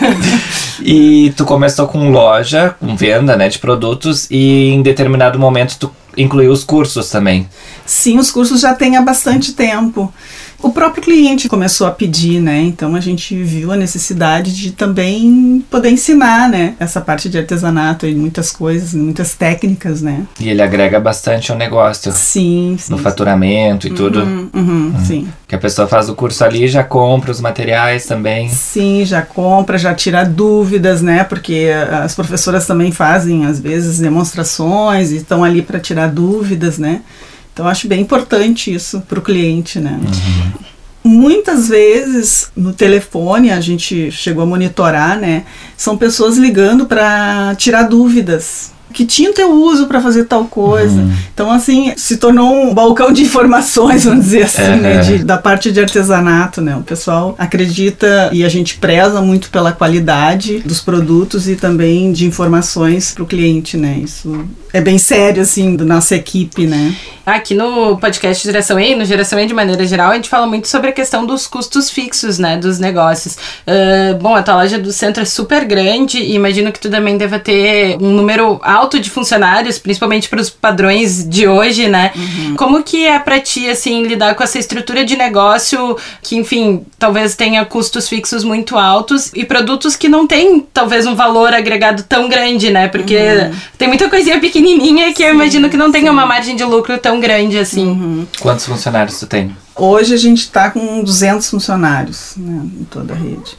e 0.82 1.34
tu 1.36 1.44
começou 1.44 1.86
com 1.88 2.10
loja, 2.10 2.74
com 2.80 2.96
venda, 2.96 3.36
né, 3.36 3.50
de 3.50 3.60
produtos 3.60 4.28
e 4.32 4.70
em 4.70 4.82
determinado 4.82 5.38
momento 5.38 5.76
tu 5.78 5.92
incluiu 6.16 6.52
os 6.52 6.64
cursos 6.64 7.10
também. 7.10 7.48
Sim, 7.86 8.18
os 8.20 8.32
cursos 8.32 8.62
já 8.62 8.74
tem 8.74 8.96
há 8.96 9.02
bastante 9.02 9.52
tempo. 9.54 10.14
O 10.62 10.72
próprio 10.72 11.04
cliente 11.04 11.48
começou 11.48 11.86
a 11.86 11.92
pedir, 11.92 12.42
né? 12.42 12.62
Então 12.62 12.96
a 12.96 13.00
gente 13.00 13.36
viu 13.36 13.72
a 13.72 13.76
necessidade 13.76 14.56
de 14.56 14.72
também 14.72 15.64
poder 15.70 15.90
ensinar, 15.90 16.50
né? 16.50 16.76
Essa 16.80 17.00
parte 17.00 17.30
de 17.30 17.38
artesanato 17.38 18.08
e 18.08 18.16
muitas 18.16 18.52
coisas, 18.52 18.94
muitas 18.94 19.36
técnicas, 19.36 20.02
né? 20.02 20.26
E 20.40 20.50
ele 20.50 20.62
agrega 20.62 21.00
bastante 21.00 21.52
ao 21.52 21.58
negócio. 21.58 22.12
Sim, 22.12 22.76
sim. 22.80 22.92
No 22.92 22.98
faturamento 22.98 23.88
e 23.88 23.92
tudo. 23.92 24.22
Uhum, 24.22 24.50
uhum, 24.54 24.94
uhum. 24.96 25.06
Sim. 25.06 25.28
Que 25.48 25.56
a 25.56 25.60
pessoa 25.60 25.88
faz 25.88 26.10
o 26.10 26.16
curso 26.16 26.44
ali 26.44 26.68
já 26.68 26.84
compra 26.84 27.32
os 27.32 27.40
materiais 27.40 28.06
também. 28.06 28.50
Sim, 28.50 29.06
já 29.06 29.22
compra, 29.22 29.78
já 29.78 29.94
tira 29.94 30.24
dúvidas, 30.24 31.04
né? 31.04 31.24
Porque 31.24 31.68
as 32.04 32.16
professoras 32.16 32.66
também 32.66 32.92
fazem, 32.92 33.46
às 33.46 33.60
vezes, 33.60 34.00
demonstrações 34.00 35.12
e 35.12 35.18
estão 35.18 35.44
ali 35.44 35.62
para 35.62 35.80
tirar 35.80 36.08
dúvidas, 36.08 36.80
né? 36.80 37.02
Então, 37.58 37.68
acho 37.68 37.88
bem 37.88 38.02
importante 38.02 38.72
isso 38.72 39.02
para 39.02 39.18
o 39.18 39.22
cliente, 39.22 39.80
né? 39.80 40.00
Uhum. 40.00 40.52
Muitas 41.04 41.70
vezes 41.70 42.52
no 42.56 42.72
telefone 42.72 43.50
a 43.50 43.60
gente 43.60 44.12
chegou 44.12 44.44
a 44.44 44.46
monitorar, 44.46 45.20
né? 45.20 45.44
São 45.76 45.98
pessoas 45.98 46.38
ligando 46.38 46.86
para 46.86 47.56
tirar 47.56 47.84
dúvidas 47.84 48.78
que 48.94 49.06
tinta 49.06 49.42
eu 49.42 49.52
uso 49.52 49.86
para 49.86 50.02
fazer 50.02 50.26
tal 50.26 50.46
coisa. 50.46 51.02
Uhum. 51.02 51.14
Então, 51.34 51.52
assim, 51.52 51.94
se 51.96 52.18
tornou 52.18 52.52
um 52.52 52.74
balcão 52.74 53.12
de 53.12 53.22
informações, 53.22 54.06
vamos 54.06 54.26
dizer 54.26 54.44
assim, 54.44 54.62
uhum. 54.64 54.78
né? 54.78 54.98
De, 55.02 55.24
da 55.24 55.38
parte 55.38 55.72
de 55.72 55.80
artesanato, 55.80 56.62
né? 56.62 56.76
O 56.76 56.82
pessoal 56.82 57.36
acredita 57.38 58.30
e 58.34 58.44
a 58.44 58.50
gente 58.50 58.78
preza 58.78 59.22
muito 59.22 59.50
pela 59.52 59.72
qualidade 59.72 60.60
dos 60.60 60.82
produtos 60.82 61.48
e 61.48 61.56
também 61.56 62.12
de 62.12 62.26
informações 62.26 63.14
para 63.14 63.24
o 63.24 63.28
cliente, 63.28 63.78
né? 63.78 64.00
Isso 64.04 64.46
é 64.74 64.82
bem 64.82 64.98
sério, 64.98 65.42
assim, 65.42 65.76
da 65.76 65.86
nossa 65.86 66.16
equipe, 66.16 66.66
né? 66.66 66.96
Aqui 67.28 67.54
no 67.54 67.98
podcast 67.98 68.42
Geração 68.42 68.80
E, 68.80 68.96
no 68.96 69.04
Geração 69.04 69.38
E 69.38 69.46
de 69.46 69.54
maneira 69.54 69.86
geral, 69.86 70.12
a 70.12 70.16
gente 70.16 70.30
fala 70.30 70.48
muito 70.48 70.66
sobre 70.70 70.92
a 70.92 70.94
questão 70.94 71.26
dos 71.26 71.46
custos 71.46 71.90
fixos, 71.90 72.40
né, 72.40 72.56
dos 72.56 72.80
negócios. 72.80 73.36
Uh, 73.68 74.16
bom, 74.18 74.34
a 74.34 74.42
tua 74.42 74.56
loja 74.56 74.80
do 74.80 74.94
centro 74.94 75.24
é 75.24 75.26
super 75.26 75.66
grande 75.66 76.20
e 76.20 76.36
imagino 76.36 76.72
que 76.72 76.80
tu 76.80 76.90
também 76.90 77.18
deva 77.18 77.38
ter 77.38 77.98
um 78.00 78.12
número 78.14 78.62
alto 78.64 78.98
de 78.98 79.10
funcionários, 79.10 79.78
principalmente 79.78 80.30
para 80.30 80.40
os 80.40 80.50
padrões 80.50 81.28
de 81.28 81.46
hoje, 81.46 81.90
né? 81.90 82.14
Uhum. 82.16 82.56
Como 82.56 82.82
que 82.82 83.06
é 83.06 83.20
para 83.20 83.42
ti, 83.42 83.70
assim, 83.70 84.04
lidar 84.04 84.34
com 84.34 84.44
essa 84.44 84.58
estrutura 84.58 85.04
de 85.04 85.18
negócio 85.18 85.98
que, 86.22 86.38
enfim, 86.38 86.86
talvez 86.98 87.36
tenha 87.36 87.66
custos 87.66 88.08
fixos 88.08 88.46
muito 88.46 88.78
altos 88.78 89.34
e 89.34 89.44
produtos 89.44 89.98
que 89.98 90.08
não 90.08 90.26
têm, 90.26 90.66
talvez, 90.74 91.06
um 91.06 91.14
valor 91.14 91.54
agregado 91.54 92.04
tão 92.04 92.30
grande, 92.30 92.70
né? 92.70 92.88
Porque 92.88 93.18
uhum. 93.18 93.54
tem 93.78 93.90
muita 93.90 94.10
coisinha 94.10 94.40
pequenininha 94.40 95.12
que 95.12 95.18
sim, 95.18 95.24
eu 95.26 95.32
imagino 95.32 95.70
que 95.70 95.76
não 95.76 95.92
tenha 95.92 96.10
uma 96.10 96.26
margem 96.26 96.56
de 96.56 96.64
lucro 96.64 96.98
tão 96.98 97.17
grande 97.20 97.58
assim. 97.58 97.88
Uhum. 97.88 98.28
Quantos 98.40 98.66
funcionários 98.66 99.20
tu 99.20 99.28
tem? 99.28 99.56
Hoje 99.76 100.14
a 100.14 100.18
gente 100.18 100.40
está 100.40 100.72
com 100.72 101.04
200 101.04 101.50
funcionários 101.50 102.34
né, 102.36 102.70
em 102.80 102.84
toda 102.86 103.14
a 103.14 103.18
rede. 103.18 103.56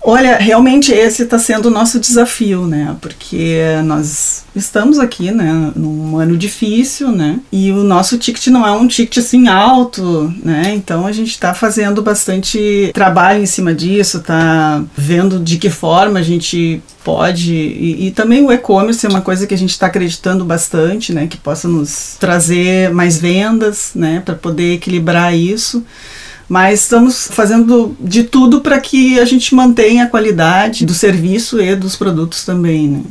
Olha, 0.00 0.36
realmente 0.36 0.92
esse 0.92 1.24
está 1.24 1.38
sendo 1.38 1.66
o 1.66 1.70
nosso 1.70 1.98
desafio, 1.98 2.66
né? 2.66 2.96
Porque 3.00 3.60
nós 3.84 4.44
estamos 4.54 4.98
aqui, 4.98 5.30
né, 5.30 5.72
num 5.74 6.16
ano 6.16 6.36
difícil, 6.36 7.10
né? 7.10 7.40
E 7.50 7.70
o 7.72 7.82
nosso 7.82 8.16
ticket 8.16 8.46
não 8.48 8.66
é 8.66 8.70
um 8.72 8.86
ticket 8.86 9.18
assim 9.18 9.48
alto, 9.48 10.32
né? 10.42 10.72
Então 10.74 11.06
a 11.06 11.12
gente 11.12 11.30
está 11.30 11.52
fazendo 11.52 12.00
bastante 12.00 12.90
trabalho 12.94 13.42
em 13.42 13.46
cima 13.46 13.74
disso, 13.74 14.20
tá 14.20 14.82
vendo 14.96 15.40
de 15.40 15.58
que 15.58 15.68
forma 15.68 16.20
a 16.20 16.22
gente 16.22 16.80
pode 17.04 17.52
e, 17.52 18.06
e 18.06 18.10
também 18.10 18.44
o 18.44 18.52
e-commerce 18.52 19.04
é 19.04 19.08
uma 19.08 19.20
coisa 19.20 19.46
que 19.46 19.54
a 19.54 19.58
gente 19.58 19.70
está 19.70 19.86
acreditando 19.86 20.44
bastante, 20.44 21.12
né? 21.12 21.26
Que 21.26 21.36
possa 21.36 21.66
nos 21.66 22.16
trazer 22.20 22.90
mais 22.90 23.18
vendas, 23.18 23.90
né? 23.94 24.22
Para 24.24 24.34
poder 24.34 24.74
equilibrar 24.74 25.34
isso. 25.34 25.84
Mas 26.48 26.80
estamos 26.80 27.28
fazendo 27.30 27.94
de 28.00 28.24
tudo 28.24 28.60
para 28.60 28.80
que 28.80 29.20
a 29.20 29.24
gente 29.24 29.54
mantenha 29.54 30.04
a 30.04 30.08
qualidade 30.08 30.86
do 30.86 30.94
serviço 30.94 31.60
e 31.60 31.76
dos 31.76 31.94
produtos 31.94 32.44
também, 32.44 32.88
né? 32.88 33.02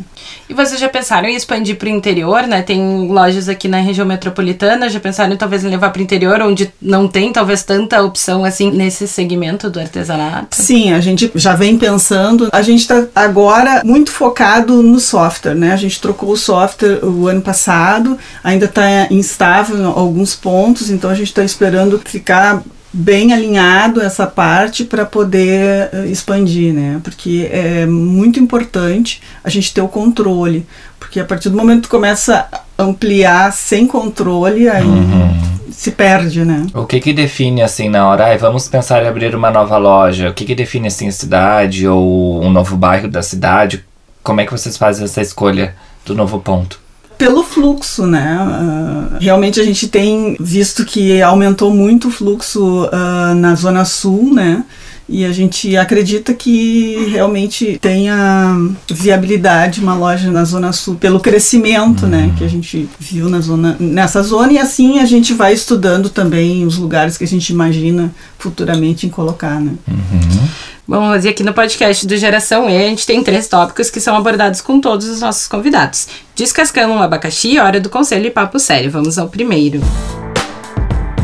E 0.50 0.54
vocês 0.54 0.80
já 0.80 0.90
pensaram 0.90 1.28
em 1.28 1.36
expandir 1.36 1.76
para 1.76 1.88
o 1.88 1.92
interior, 1.92 2.44
né? 2.48 2.62
Tem 2.62 3.08
lojas 3.08 3.50
aqui 3.50 3.68
na 3.68 3.80
região 3.80 4.06
metropolitana, 4.06 4.90
já 4.90 5.00
pensaram 5.00 5.34
em 5.34 5.38
talvez 5.38 5.64
levar 5.64 5.90
para 5.90 6.00
o 6.00 6.04
interior, 6.04 6.42
onde 6.42 6.72
não 6.82 7.08
tem 7.08 7.32
talvez 7.32 7.64
tanta 7.64 8.02
opção 8.02 8.46
assim 8.46 8.72
nesse 8.72 9.08
segmento 9.08 9.70
do 9.70 9.80
artesanato? 9.80 10.56
Sim, 10.56 10.94
a 10.94 11.00
gente 11.00 11.32
já 11.36 11.54
vem 11.54 11.78
pensando. 11.78 12.50
A 12.52 12.62
gente 12.62 12.80
está 12.80 13.06
agora 13.14 13.82
muito 13.84 14.10
focado 14.10 14.82
no 14.82 15.00
software, 15.00 15.56
né? 15.56 15.74
A 15.74 15.78
gente 15.78 16.00
trocou 16.00 16.32
o 16.32 16.38
software 16.38 17.04
o 17.04 17.28
ano 17.28 17.42
passado, 17.42 18.18
ainda 18.44 18.66
está 18.66 19.08
instável 19.12 19.78
em 19.78 19.86
alguns 19.86 20.36
pontos, 20.36 20.90
então 20.90 21.10
a 21.10 21.16
gente 21.16 21.28
está 21.28 21.44
esperando 21.44 22.02
ficar 22.06 22.64
bem 22.92 23.34
alinhado 23.34 24.02
essa 24.02 24.26
parte 24.26 24.84
para 24.84 25.06
poder 25.06 25.90
uh, 25.94 26.06
expandir, 26.06 26.74
né? 26.74 27.00
Porque 27.04 27.48
é 27.52 27.86
muito 27.86 28.40
importante 28.40 29.22
a 29.44 29.50
gente 29.50 29.74
ter 29.74 29.82
o 29.82 29.88
controle, 29.88 30.66
porque 31.00 31.20
a 31.20 31.26
partir 31.26 31.50
do 31.50 31.58
momento 31.58 31.84
que 31.84 31.90
começa 31.90 32.48
a 32.52 32.84
ampliar 32.84 33.52
sem 33.52 33.86
controle, 33.86 34.70
aí 34.70 34.86
uhum. 34.86 35.70
se 35.72 35.92
perde, 35.92 36.44
né? 36.46 36.66
O 36.74 36.86
que 36.86 37.00
que 37.00 37.14
define 37.14 37.62
assim 37.62 37.90
na 37.90 38.08
hora, 38.08 38.26
ai, 38.26 38.38
vamos 38.38 38.68
pensar 38.68 39.04
em 39.04 39.08
abrir 39.08 39.36
uma 39.36 39.52
nova 39.52 39.78
loja? 39.78 40.30
O 40.30 40.34
que 40.34 40.46
que 40.46 40.56
define 40.56 40.88
assim 40.88 41.08
a 41.08 41.12
cidade 41.12 41.88
ou 41.88 42.44
um 42.44 42.50
novo 42.50 42.76
bairro 42.76 43.08
da 43.08 43.22
cidade? 43.22 43.84
Como 44.24 44.42
é 44.42 44.46
que 44.46 44.52
vocês 44.52 44.78
fazem 44.78 45.06
essa 45.06 45.22
escolha 45.22 45.76
do 46.06 46.16
novo 46.16 46.40
ponto? 46.40 46.87
Pelo 47.18 47.44
fluxo, 47.44 48.06
né? 48.06 48.38
Uh, 48.40 49.18
realmente 49.20 49.60
a 49.60 49.64
gente 49.64 49.88
tem 49.88 50.38
visto 50.40 50.86
que 50.86 51.22
aumentou 51.22 51.74
muito 51.74 52.08
o 52.08 52.12
fluxo 52.12 52.86
uh, 52.86 53.36
na 53.36 53.56
Zona 53.56 53.86
Sul, 53.86 54.34
né? 54.34 54.64
E 55.10 55.24
a 55.24 55.32
gente 55.32 55.78
acredita 55.78 56.34
que 56.34 57.08
realmente 57.12 57.78
tenha 57.82 58.56
viabilidade 58.90 59.80
uma 59.80 59.96
loja 59.96 60.30
na 60.30 60.44
Zona 60.44 60.74
Sul 60.74 60.96
pelo 60.96 61.20
crescimento, 61.20 62.06
né, 62.06 62.18
uhum. 62.18 62.28
né, 62.28 62.36
que 62.38 62.44
a 62.44 62.48
gente 62.50 62.90
viu 63.00 63.30
na 63.30 63.40
zona, 63.40 63.78
nessa 63.80 64.22
zona 64.22 64.52
e 64.52 64.58
assim 64.58 65.00
a 65.00 65.06
gente 65.06 65.34
vai 65.34 65.54
estudando 65.54 66.10
também 66.10 66.66
os 66.66 66.78
lugares 66.78 67.18
que 67.18 67.24
a 67.24 67.28
gente 67.28 67.50
imagina 67.52 68.14
futuramente 68.38 69.06
em 69.06 69.10
colocar, 69.10 69.62
né. 69.62 69.74
Uhum. 69.88 70.48
Bom, 70.88 71.10
Rosi, 71.10 71.28
aqui 71.28 71.44
no 71.44 71.54
podcast 71.54 72.08
do 72.08 72.16
Geração 72.16 72.70
E, 72.70 72.78
a 72.78 72.88
gente 72.88 73.06
tem 73.06 73.22
três 73.22 73.50
tópicos 73.50 73.90
que 73.90 74.00
são 74.00 74.16
abordados 74.16 74.62
com 74.62 74.80
todos 74.80 75.08
os 75.10 75.20
nossos 75.20 75.46
convidados. 75.46 76.08
Descascando 76.34 76.94
um 76.94 77.02
abacaxi, 77.02 77.60
hora 77.60 77.82
do 77.82 77.90
conselho 77.90 78.28
e 78.28 78.32
papo 78.32 78.58
sério. 78.58 78.90
Vamos 78.90 79.18
ao 79.18 79.28
primeiro. 79.28 79.82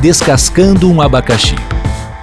Descascando 0.01 0.91
um 0.91 1.01
abacaxi. 1.01 1.55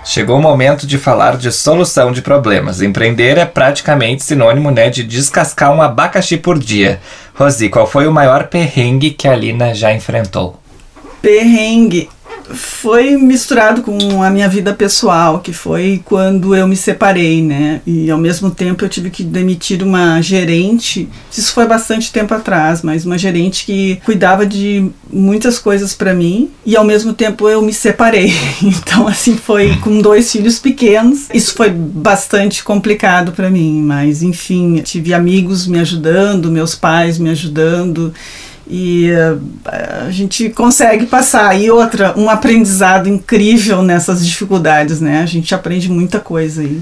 Chegou 0.04 0.38
o 0.38 0.42
momento 0.42 0.86
de 0.86 0.98
falar 0.98 1.36
de 1.36 1.52
solução 1.52 2.10
de 2.10 2.22
problemas. 2.22 2.80
Empreender 2.80 3.38
é 3.38 3.44
praticamente 3.44 4.24
sinônimo 4.24 4.70
né, 4.70 4.88
de 4.88 5.02
descascar 5.02 5.72
um 5.72 5.82
abacaxi 5.82 6.36
por 6.36 6.58
dia. 6.58 7.00
Rosi, 7.34 7.68
qual 7.68 7.86
foi 7.86 8.06
o 8.06 8.12
maior 8.12 8.48
perrengue 8.48 9.10
que 9.10 9.28
a 9.28 9.36
Lina 9.36 9.74
já 9.74 9.92
enfrentou? 9.92 10.58
Perrengue 11.20 12.08
foi 12.54 13.16
misturado 13.16 13.82
com 13.82 14.22
a 14.22 14.30
minha 14.30 14.48
vida 14.48 14.72
pessoal, 14.72 15.40
que 15.40 15.52
foi 15.52 16.00
quando 16.04 16.54
eu 16.54 16.66
me 16.66 16.76
separei, 16.76 17.42
né? 17.42 17.80
E 17.86 18.10
ao 18.10 18.18
mesmo 18.18 18.50
tempo 18.50 18.84
eu 18.84 18.88
tive 18.88 19.10
que 19.10 19.22
demitir 19.22 19.82
uma 19.82 20.20
gerente. 20.20 21.08
Isso 21.36 21.52
foi 21.52 21.66
bastante 21.66 22.12
tempo 22.12 22.34
atrás, 22.34 22.82
mas 22.82 23.04
uma 23.04 23.18
gerente 23.18 23.64
que 23.64 24.00
cuidava 24.04 24.46
de 24.46 24.90
muitas 25.12 25.58
coisas 25.58 25.94
para 25.94 26.14
mim 26.14 26.50
e 26.64 26.76
ao 26.76 26.84
mesmo 26.84 27.12
tempo 27.12 27.48
eu 27.48 27.62
me 27.62 27.72
separei. 27.72 28.32
Então 28.90 29.06
assim 29.06 29.36
foi 29.36 29.76
com 29.78 30.00
dois 30.00 30.30
filhos 30.30 30.58
pequenos. 30.58 31.28
Isso 31.32 31.54
foi 31.54 31.70
bastante 31.70 32.62
complicado 32.62 33.32
para 33.32 33.50
mim, 33.50 33.82
mas 33.82 34.22
enfim, 34.22 34.76
tive 34.78 35.12
amigos 35.12 35.66
me 35.66 35.78
ajudando, 35.78 36.50
meus 36.50 36.74
pais 36.74 37.18
me 37.18 37.30
ajudando 37.30 38.12
e 38.72 39.10
uh, 39.10 39.40
a 40.06 40.10
gente 40.10 40.48
consegue 40.50 41.04
passar. 41.04 41.60
E 41.60 41.68
outra, 41.72 42.14
um 42.16 42.30
aprendizado 42.30 43.08
incrível 43.08 43.82
nessas 43.82 44.24
dificuldades, 44.24 45.00
né? 45.00 45.20
A 45.22 45.26
gente 45.26 45.52
aprende 45.52 45.90
muita 45.90 46.20
coisa 46.20 46.62
aí. 46.62 46.80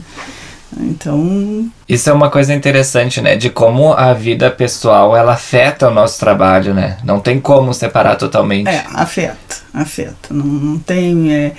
Então. 0.78 1.70
Isso 1.88 2.10
é 2.10 2.12
uma 2.12 2.28
coisa 2.28 2.52
interessante, 2.52 3.22
né? 3.22 3.36
De 3.36 3.48
como 3.48 3.94
a 3.94 4.12
vida 4.12 4.50
pessoal 4.50 5.16
ela 5.16 5.32
afeta 5.32 5.88
o 5.88 5.90
nosso 5.90 6.20
trabalho, 6.20 6.74
né? 6.74 6.98
Não 7.02 7.20
tem 7.20 7.40
como 7.40 7.72
separar 7.72 8.16
totalmente. 8.16 8.68
É, 8.68 8.84
afeta, 8.92 9.56
afeta. 9.72 10.28
Não, 10.30 10.44
não 10.44 10.78
tem. 10.78 11.32
É, 11.32 11.52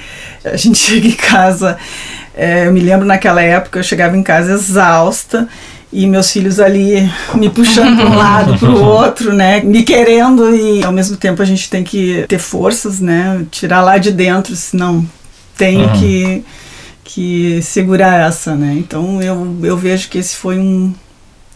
a 0.45 0.55
gente 0.55 0.77
chega 0.85 1.07
em 1.07 1.13
casa. 1.13 1.75
É, 2.35 2.67
eu 2.67 2.71
me 2.71 2.81
lembro 2.81 3.05
naquela 3.05 3.41
época, 3.41 3.79
eu 3.79 3.83
chegava 3.83 4.15
em 4.15 4.21
casa 4.21 4.51
exausta 4.51 5.49
e 5.91 6.05
meus 6.05 6.31
filhos 6.31 6.59
ali 6.59 7.09
me 7.33 7.49
puxando 7.49 7.97
para 7.97 8.09
um 8.09 8.15
lado, 8.15 8.57
para 8.57 8.69
o 8.69 8.83
outro, 8.83 9.33
né? 9.33 9.61
Me 9.61 9.83
querendo 9.83 10.55
e 10.55 10.83
ao 10.83 10.91
mesmo 10.91 11.17
tempo 11.17 11.41
a 11.41 11.45
gente 11.45 11.69
tem 11.69 11.83
que 11.83 12.25
ter 12.27 12.39
forças, 12.39 12.99
né? 12.99 13.43
Tirar 13.49 13.81
lá 13.81 13.97
de 13.97 14.11
dentro, 14.11 14.55
senão 14.55 15.05
tem 15.57 15.83
uhum. 15.83 15.93
que, 15.93 16.45
que 17.03 17.61
segurar 17.61 18.27
essa, 18.27 18.55
né? 18.55 18.75
Então 18.77 19.21
eu, 19.21 19.57
eu 19.63 19.75
vejo 19.75 20.09
que 20.09 20.19
esse 20.19 20.35
foi 20.35 20.59
um, 20.59 20.93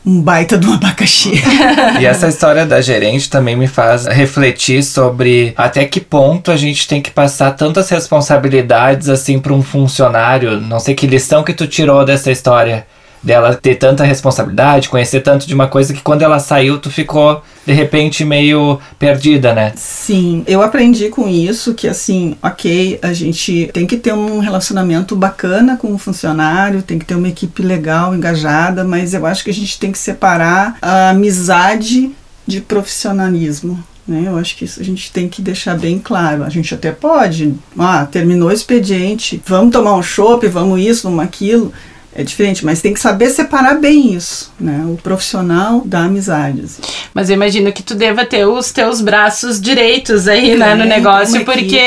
um 0.04 0.20
baita 0.20 0.58
do 0.58 0.74
abacaxi. 0.74 1.34
e 2.02 2.06
essa 2.06 2.28
história 2.28 2.66
da 2.66 2.82
gerente 2.82 3.30
também 3.30 3.56
me 3.56 3.68
faz 3.68 4.08
refletir 4.08 4.84
sobre 4.84 5.54
até 5.56 5.86
que 5.86 6.02
ponto 6.02 6.52
a 6.52 6.58
gente 6.58 6.88
tem 6.88 7.02
que 7.02 7.12
passar 7.12 7.52
tantas 7.52 7.88
responsabilidades 7.90 9.10
assim 9.10 9.40
para 9.40 9.54
um 9.54 9.62
funcionário. 9.62 10.60
Não 10.60 10.80
sei 10.80 10.96
que 10.96 11.06
lição 11.06 11.44
que 11.44 11.54
tu 11.54 11.68
tirou 11.68 12.04
dessa 12.04 12.32
história 12.32 12.86
dela 13.24 13.56
ter 13.56 13.76
tanta 13.76 14.04
responsabilidade, 14.04 14.90
conhecer 14.90 15.22
tanto 15.22 15.48
de 15.48 15.54
uma 15.54 15.68
coisa 15.68 15.94
que 15.94 16.02
quando 16.02 16.24
ela 16.24 16.40
saiu 16.40 16.78
tu 16.78 16.92
ficou 16.92 17.42
de 17.66 17.72
repente 17.72 18.26
meio 18.26 18.80
perdida, 19.00 19.54
né? 19.54 19.72
Sim, 19.76 20.44
eu 20.46 20.62
aprendi 20.62 21.08
com 21.10 21.30
isso 21.30 21.74
que 21.74 21.88
assim, 21.88 22.36
ok, 22.44 23.00
a 23.02 23.14
gente 23.14 23.70
tem 23.74 23.88
que 23.88 23.96
ter 23.96 24.14
um 24.14 24.40
relacionamento 24.40 25.16
bacana 25.16 25.78
com 25.78 25.94
o 25.94 25.98
funcionário, 25.98 26.82
tem 26.82 27.00
que 27.00 27.06
ter 27.06 27.16
uma 27.16 27.30
equipe 27.30 27.62
legal, 27.62 28.14
engajada, 28.14 28.84
mas 28.84 29.14
eu 29.14 29.26
acho 29.26 29.44
que 29.44 29.50
a 29.50 29.54
gente 29.54 29.80
tem 29.80 29.92
que 29.92 29.98
separar 29.98 30.78
a 30.82 31.12
amizade 31.12 32.12
de 32.46 32.60
profissionalismo. 32.60 33.82
Né? 34.06 34.24
Eu 34.28 34.38
acho 34.38 34.58
que 34.58 34.66
isso 34.66 34.82
a 34.82 34.84
gente 34.84 35.14
tem 35.14 35.30
que 35.30 35.42
deixar 35.42 35.78
bem 35.78 35.98
claro. 35.98 36.44
A 36.44 36.50
gente 36.50 36.74
até 36.74 36.92
pode, 36.92 37.56
ah, 37.80 38.06
terminou 38.06 38.50
o 38.50 38.52
expediente, 38.52 39.42
vamos 39.46 39.72
tomar 39.72 39.96
um 39.96 40.04
chopp, 40.04 40.46
vamos 40.48 40.82
isso, 40.82 41.04
vamos 41.04 41.24
aquilo 41.24 41.72
é 42.16 42.24
diferente, 42.24 42.64
mas 42.64 42.82
tem 42.82 42.94
que 42.94 43.00
saber 43.00 43.30
separar 43.30 43.76
bem 43.76 44.14
isso, 44.14 44.52
né? 44.60 44.86
O 44.88 44.98
profissional 44.98 45.82
da 45.86 46.04
amizade. 46.04 46.62
Assim. 46.62 46.82
Mas 47.14 47.30
eu 47.30 47.36
imagino 47.36 47.72
que 47.72 47.82
tu 47.82 47.96
deva 47.96 48.26
ter 48.26 48.46
os 48.46 48.72
teus 48.72 49.02
braços 49.02 49.60
direitos 49.60 50.28
aí, 50.28 50.52
é, 50.52 50.56
né, 50.56 50.76
no 50.76 50.86
negócio, 50.86 51.44
porque, 51.44 51.82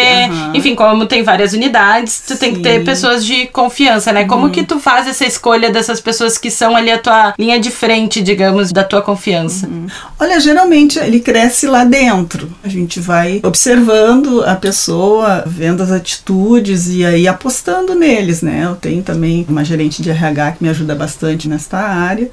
enfim, 0.54 0.74
como 0.74 1.06
tem 1.06 1.22
várias 1.22 1.52
unidades, 1.52 2.22
tu 2.26 2.32
Sim. 2.32 2.38
tem 2.38 2.54
que 2.54 2.60
ter 2.60 2.84
pessoas 2.84 3.24
de 3.24 3.46
confiança, 3.46 4.12
né? 4.12 4.24
Como 4.24 4.46
uhum. 4.46 4.50
que 4.50 4.64
tu 4.64 4.80
faz 4.80 5.06
essa 5.06 5.24
escolha 5.24 5.70
dessas 5.70 6.00
pessoas 6.00 6.36
que 6.36 6.50
são 6.50 6.74
ali 6.74 6.90
a 6.90 6.98
tua 6.98 7.34
linha 7.38 7.60
de 7.60 7.70
frente, 7.70 8.22
digamos, 8.22 8.72
da 8.72 8.82
tua 8.82 9.02
confiança? 9.02 9.66
Uhum. 9.66 9.86
Olha, 10.18 10.40
geralmente 10.40 10.98
ele 10.98 11.20
cresce 11.20 11.66
lá 11.66 11.84
dentro. 11.84 12.50
A 12.64 12.68
gente 12.68 12.98
vai 12.98 13.40
observando 13.42 14.42
a 14.44 14.56
pessoa, 14.56 15.44
vendo 15.46 15.82
as 15.82 15.90
atitudes 15.90 16.88
e 16.88 17.04
aí 17.04 17.28
apostando 17.28 17.94
neles, 17.94 18.42
né? 18.42 18.62
Eu 18.64 18.74
tenho 18.74 19.02
também 19.02 19.46
uma 19.48 19.64
gerente 19.64 20.02
de 20.02 20.15
RH 20.16 20.52
que 20.52 20.64
me 20.64 20.68
ajuda 20.68 20.94
bastante 20.94 21.48
nesta 21.48 21.78
área. 21.78 22.30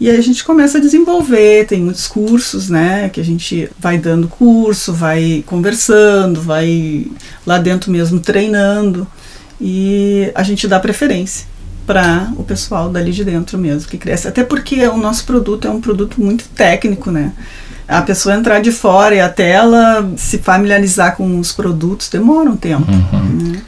E 0.00 0.10
aí 0.10 0.16
a 0.16 0.22
gente 0.22 0.42
começa 0.42 0.78
a 0.78 0.80
desenvolver, 0.80 1.66
tem 1.66 1.80
muitos 1.80 2.08
cursos, 2.08 2.68
né, 2.68 3.08
que 3.08 3.20
a 3.20 3.24
gente 3.24 3.70
vai 3.78 3.98
dando 3.98 4.26
curso, 4.26 4.92
vai 4.92 5.44
conversando, 5.46 6.40
vai 6.40 7.06
lá 7.46 7.58
dentro 7.58 7.90
mesmo 7.90 8.18
treinando 8.18 9.06
e 9.60 10.32
a 10.34 10.42
gente 10.42 10.66
dá 10.66 10.80
preferência 10.80 11.46
para 11.86 12.32
o 12.36 12.42
pessoal 12.42 12.88
dali 12.88 13.12
de 13.12 13.24
dentro 13.24 13.56
mesmo 13.58 13.88
que 13.88 13.96
cresce. 13.96 14.26
Até 14.26 14.42
porque 14.42 14.86
o 14.88 14.96
nosso 14.96 15.24
produto 15.24 15.68
é 15.68 15.70
um 15.70 15.80
produto 15.80 16.20
muito 16.20 16.48
técnico, 16.48 17.10
né? 17.10 17.32
A 17.86 18.02
pessoa 18.02 18.34
entrar 18.34 18.60
de 18.60 18.72
fora 18.72 19.14
e 19.14 19.20
até 19.20 19.50
ela 19.50 20.10
se 20.16 20.38
familiarizar 20.38 21.16
com 21.16 21.38
os 21.38 21.52
produtos 21.52 22.08
demora 22.08 22.50
um 22.50 22.56
tempo. 22.56 22.90
Uhum. 22.90 23.52
Né? 23.52 23.62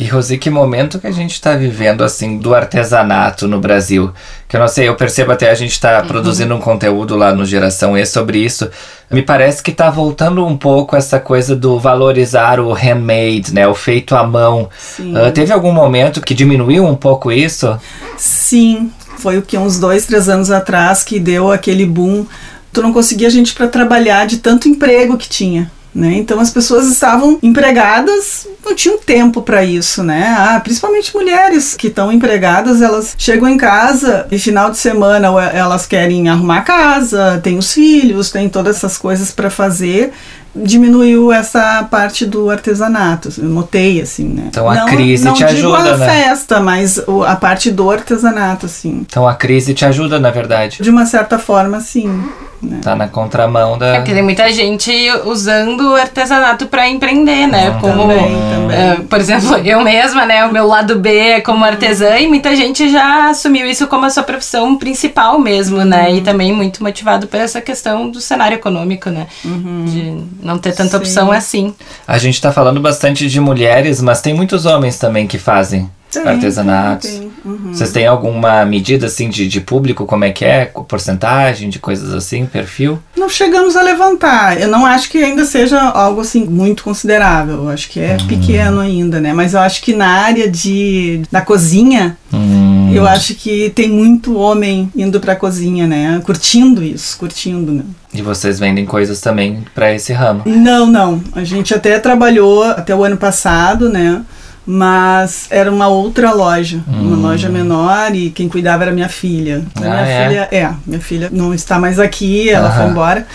E 0.00 0.06
Rosi, 0.06 0.38
que 0.38 0.50
momento 0.50 0.98
que 0.98 1.06
a 1.06 1.12
gente 1.12 1.32
está 1.32 1.54
vivendo 1.54 2.02
assim 2.02 2.38
do 2.38 2.54
artesanato 2.54 3.46
no 3.46 3.60
Brasil? 3.60 4.10
Que 4.48 4.56
eu 4.56 4.60
não 4.60 4.66
sei, 4.66 4.88
eu 4.88 4.96
percebo 4.96 5.32
até 5.32 5.50
a 5.50 5.54
gente 5.54 5.72
está 5.72 6.00
uhum. 6.00 6.08
produzindo 6.08 6.54
um 6.54 6.60
conteúdo 6.60 7.14
lá 7.14 7.32
no 7.32 7.44
Geração 7.44 7.96
E 7.96 8.04
sobre 8.04 8.38
isso. 8.38 8.68
Me 9.10 9.22
parece 9.22 9.62
que 9.62 9.70
está 9.70 9.90
voltando 9.90 10.44
um 10.44 10.56
pouco 10.56 10.96
essa 10.96 11.20
coisa 11.20 11.54
do 11.54 11.78
valorizar 11.78 12.58
o 12.58 12.72
handmade, 12.72 13.52
né? 13.52 13.68
O 13.68 13.74
feito 13.74 14.16
à 14.16 14.26
mão. 14.26 14.68
Uh, 14.98 15.30
teve 15.32 15.52
algum 15.52 15.72
momento 15.72 16.20
que 16.20 16.34
diminuiu 16.34 16.84
um 16.84 16.96
pouco 16.96 17.30
isso? 17.30 17.78
Sim, 18.16 18.90
foi 19.18 19.38
o 19.38 19.42
que 19.42 19.58
uns 19.58 19.78
dois, 19.78 20.06
três 20.06 20.28
anos 20.28 20.50
atrás 20.50 21.04
que 21.04 21.20
deu 21.20 21.52
aquele 21.52 21.84
boom. 21.84 22.26
Tu 22.72 22.80
não 22.80 22.92
conseguia 22.92 23.28
gente 23.28 23.54
para 23.54 23.68
trabalhar 23.68 24.26
de 24.26 24.38
tanto 24.38 24.68
emprego 24.68 25.18
que 25.18 25.28
tinha. 25.28 25.70
Né? 25.94 26.14
Então 26.16 26.40
as 26.40 26.48
pessoas 26.48 26.88
estavam 26.88 27.38
empregadas, 27.42 28.48
não 28.64 28.74
tinham 28.74 28.96
tempo 28.96 29.42
para 29.42 29.62
isso, 29.62 30.02
né? 30.02 30.34
Ah, 30.38 30.58
principalmente 30.58 31.14
mulheres 31.14 31.76
que 31.76 31.88
estão 31.88 32.10
empregadas, 32.10 32.80
elas 32.80 33.14
chegam 33.18 33.46
em 33.46 33.58
casa 33.58 34.26
e 34.30 34.38
final 34.38 34.70
de 34.70 34.78
semana 34.78 35.28
elas 35.52 35.84
querem 35.84 36.30
arrumar 36.30 36.58
a 36.58 36.62
casa, 36.62 37.40
tem 37.42 37.58
os 37.58 37.74
filhos, 37.74 38.30
tem 38.30 38.48
todas 38.48 38.76
essas 38.76 38.96
coisas 38.96 39.32
para 39.32 39.50
fazer 39.50 40.12
diminuiu 40.54 41.32
essa 41.32 41.82
parte 41.90 42.26
do 42.26 42.50
artesanato, 42.50 43.30
eu 43.38 43.48
notei 43.48 44.00
assim, 44.00 44.24
né? 44.24 44.44
Então 44.48 44.68
a 44.68 44.74
não, 44.74 44.86
crise 44.86 45.24
não 45.24 45.32
te 45.32 45.44
ajuda, 45.44 45.94
a 45.94 45.96
né? 45.96 46.06
festa, 46.06 46.60
mas 46.60 47.02
a 47.26 47.36
parte 47.36 47.70
do 47.70 47.90
artesanato, 47.90 48.66
assim. 48.66 49.04
Então 49.08 49.26
a 49.26 49.34
crise 49.34 49.72
te 49.72 49.84
ajuda, 49.84 50.20
na 50.20 50.30
verdade. 50.30 50.82
De 50.82 50.90
uma 50.90 51.06
certa 51.06 51.38
forma, 51.38 51.80
sim. 51.80 52.22
Né? 52.62 52.78
Tá 52.80 52.94
na 52.94 53.08
contramão 53.08 53.76
da. 53.76 53.88
É 53.88 53.96
porque 53.96 54.12
tem 54.12 54.22
muita 54.22 54.52
gente 54.52 54.92
usando 55.24 55.80
o 55.92 55.96
artesanato 55.96 56.66
para 56.66 56.88
empreender, 56.88 57.48
né? 57.48 57.70
Hum, 57.70 57.80
como, 57.80 58.02
também, 58.02 58.18
também. 58.18 59.00
Uh, 59.00 59.04
por 59.04 59.18
exemplo, 59.18 59.56
eu 59.66 59.80
mesma, 59.80 60.24
né? 60.24 60.44
O 60.46 60.52
meu 60.52 60.68
lado 60.68 60.96
B 61.00 61.12
é 61.12 61.40
como 61.40 61.64
artesã 61.64 62.16
e 62.18 62.28
muita 62.28 62.54
gente 62.54 62.88
já 62.88 63.30
assumiu 63.30 63.66
isso 63.66 63.88
como 63.88 64.06
a 64.06 64.10
sua 64.10 64.22
profissão 64.22 64.76
principal 64.76 65.40
mesmo, 65.40 65.84
né? 65.84 66.12
E 66.12 66.18
uhum. 66.18 66.22
também 66.22 66.52
muito 66.52 66.84
motivado 66.84 67.26
por 67.26 67.40
essa 67.40 67.60
questão 67.60 68.08
do 68.08 68.20
cenário 68.20 68.54
econômico, 68.54 69.10
né? 69.10 69.26
Uhum. 69.44 69.84
De 69.84 70.24
não 70.40 70.56
ter 70.56 70.72
tanta 70.72 70.90
Sim. 70.90 70.96
opção 70.98 71.32
assim. 71.32 71.74
A 72.06 72.16
gente 72.16 72.40
tá 72.40 72.52
falando 72.52 72.80
bastante 72.80 73.28
de 73.28 73.40
mulheres, 73.40 74.00
mas 74.00 74.20
tem 74.20 74.34
muitos 74.34 74.66
homens 74.66 74.98
também 74.98 75.26
que 75.26 75.36
fazem 75.36 75.90
tem, 76.12 76.28
artesanatos. 76.28 77.08
Tem, 77.08 77.20
tem. 77.20 77.32
Uhum. 77.44 77.72
Vocês 77.72 77.90
têm 77.90 78.06
alguma 78.06 78.64
medida 78.64 79.06
assim 79.06 79.28
de, 79.28 79.48
de 79.48 79.60
público? 79.60 80.06
Como 80.06 80.24
é 80.24 80.30
que 80.30 80.44
é? 80.44 80.66
Porcentagem 80.86 81.70
de 81.70 81.78
coisas 81.78 82.12
assim, 82.12 82.46
perfil? 82.46 82.98
Não 83.16 83.28
chegamos 83.28 83.76
a 83.76 83.82
levantar. 83.82 84.60
Eu 84.60 84.68
não 84.68 84.84
acho 84.84 85.10
que 85.10 85.18
ainda 85.18 85.44
seja 85.44 85.80
algo 85.80 86.20
assim 86.20 86.44
muito 86.44 86.84
considerável. 86.84 87.54
Eu 87.54 87.68
acho 87.68 87.88
que 87.88 87.98
é 88.00 88.16
uhum. 88.20 88.26
pequeno 88.26 88.80
ainda, 88.80 89.20
né? 89.20 89.32
Mas 89.32 89.54
eu 89.54 89.60
acho 89.60 89.82
que 89.82 89.94
na 89.94 90.08
área 90.08 90.48
de 90.48 91.22
da 91.30 91.40
cozinha, 91.40 92.16
uhum. 92.32 92.92
eu 92.94 93.06
acho 93.06 93.34
que 93.34 93.70
tem 93.70 93.88
muito 93.88 94.36
homem 94.36 94.90
indo 94.94 95.18
pra 95.20 95.34
cozinha, 95.34 95.86
né? 95.86 96.20
Curtindo 96.24 96.82
isso, 96.82 97.16
curtindo, 97.18 97.72
né? 97.72 97.82
E 98.14 98.20
vocês 98.20 98.58
vendem 98.58 98.84
coisas 98.84 99.20
também 99.20 99.64
para 99.74 99.92
esse 99.94 100.12
ramo? 100.12 100.42
Não, 100.44 100.86
não. 100.86 101.22
A 101.34 101.44
gente 101.44 101.72
até 101.72 101.98
trabalhou 101.98 102.62
até 102.64 102.94
o 102.94 103.02
ano 103.02 103.16
passado, 103.16 103.88
né? 103.88 104.22
Mas 104.66 105.46
era 105.50 105.70
uma 105.70 105.88
outra 105.88 106.32
loja, 106.32 106.80
uma 106.86 107.16
loja 107.16 107.48
menor 107.48 108.14
e 108.14 108.30
quem 108.30 108.48
cuidava 108.48 108.84
era 108.84 108.92
minha 108.92 109.08
filha. 109.08 109.64
Então, 109.76 109.90
Hum. 109.90 109.92
Ah, 109.92 110.02
minha 110.02 110.08
é? 110.08 110.28
filha, 110.28 110.48
é, 110.52 110.70
minha 110.86 111.00
filha 111.00 111.28
não 111.32 111.52
está 111.54 111.78
mais 111.78 111.98
aqui, 111.98 112.48
ela 112.50 112.68
Aham. 112.68 112.76
foi 112.82 112.90
embora. 112.90 113.26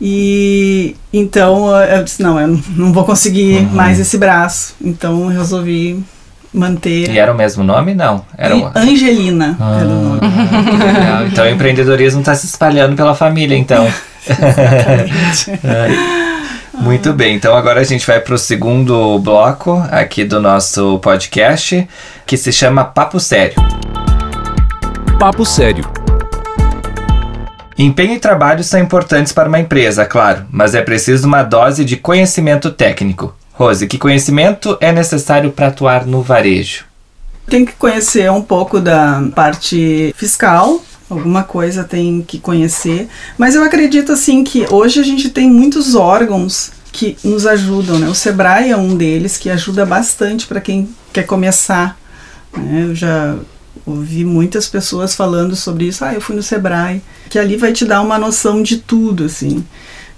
E 0.00 0.94
então 1.12 1.74
eu 1.74 2.04
disse, 2.04 2.22
não, 2.22 2.38
eu 2.40 2.60
não 2.76 2.92
vou 2.92 3.04
conseguir 3.04 3.58
Uhum. 3.58 3.70
mais 3.70 3.98
esse 3.98 4.18
braço. 4.18 4.74
Então 4.84 5.22
eu 5.22 5.28
resolvi 5.38 6.02
manter. 6.52 7.10
E 7.10 7.18
era 7.18 7.32
o 7.32 7.36
mesmo 7.36 7.62
nome? 7.64 7.94
Não. 7.94 8.24
Era 8.36 8.54
um... 8.56 8.70
Angelina 8.74 9.56
Ah. 9.60 9.78
era 9.80 9.88
o 9.88 10.02
nome. 10.02 10.20
Que 10.20 10.76
legal. 10.84 11.26
Então 11.26 11.44
o 11.44 11.48
empreendedorismo 11.48 12.20
está 12.20 12.34
se 12.34 12.44
espalhando 12.46 12.94
pela 12.96 13.14
família, 13.14 13.56
então. 13.56 13.86
Ai. 15.64 15.96
Muito 16.78 17.12
bem, 17.12 17.34
então 17.34 17.56
agora 17.56 17.80
a 17.80 17.84
gente 17.84 18.06
vai 18.06 18.20
para 18.20 18.34
o 18.34 18.38
segundo 18.38 19.18
bloco 19.18 19.82
aqui 19.90 20.24
do 20.24 20.40
nosso 20.40 20.98
podcast, 21.00 21.88
que 22.24 22.36
se 22.36 22.52
chama 22.52 22.84
Papo 22.84 23.18
Sério. 23.18 23.56
Papo 25.18 25.44
Sério. 25.44 25.84
Empenho 27.78 28.14
e 28.14 28.18
trabalho 28.18 28.64
são 28.64 28.80
importantes 28.80 29.32
para 29.32 29.48
uma 29.48 29.58
empresa, 29.58 30.06
claro, 30.06 30.46
mas 30.50 30.74
é 30.74 30.80
preciso 30.80 31.26
uma 31.26 31.42
dose 31.42 31.84
de 31.84 31.96
conhecimento 31.96 32.70
técnico. 32.70 33.34
Rose, 33.52 33.86
que 33.86 33.98
conhecimento 33.98 34.76
é 34.80 34.92
necessário 34.92 35.50
para 35.50 35.68
atuar 35.68 36.06
no 36.06 36.22
varejo? 36.22 36.84
Tem 37.48 37.64
que 37.64 37.72
conhecer 37.72 38.30
um 38.30 38.42
pouco 38.42 38.80
da 38.80 39.22
parte 39.34 40.14
fiscal, 40.16 40.82
alguma 41.08 41.42
coisa 41.44 41.84
tem 41.84 42.22
que 42.22 42.38
conhecer. 42.38 43.08
Mas 43.38 43.54
eu 43.54 43.62
acredito 43.62 44.12
assim 44.12 44.42
que 44.44 44.66
hoje 44.70 45.00
a 45.00 45.04
gente 45.04 45.30
tem 45.30 45.50
muitos 45.50 45.94
órgãos 45.94 46.72
que 46.92 47.16
nos 47.22 47.46
ajudam, 47.46 47.98
né? 47.98 48.08
O 48.08 48.14
Sebrae 48.14 48.70
é 48.70 48.76
um 48.76 48.96
deles 48.96 49.36
que 49.36 49.50
ajuda 49.50 49.84
bastante 49.84 50.46
para 50.46 50.60
quem 50.60 50.88
quer 51.12 51.24
começar. 51.24 51.98
né? 52.56 52.84
Eu 52.88 52.94
já 52.94 53.36
ouvi 53.84 54.24
muitas 54.24 54.66
pessoas 54.68 55.14
falando 55.14 55.54
sobre 55.54 55.86
isso. 55.86 56.04
Ah, 56.04 56.14
eu 56.14 56.20
fui 56.20 56.34
no 56.34 56.42
Sebrae, 56.42 57.02
que 57.28 57.38
ali 57.38 57.56
vai 57.56 57.72
te 57.72 57.84
dar 57.84 58.00
uma 58.00 58.18
noção 58.18 58.62
de 58.62 58.78
tudo, 58.78 59.24
assim. 59.24 59.64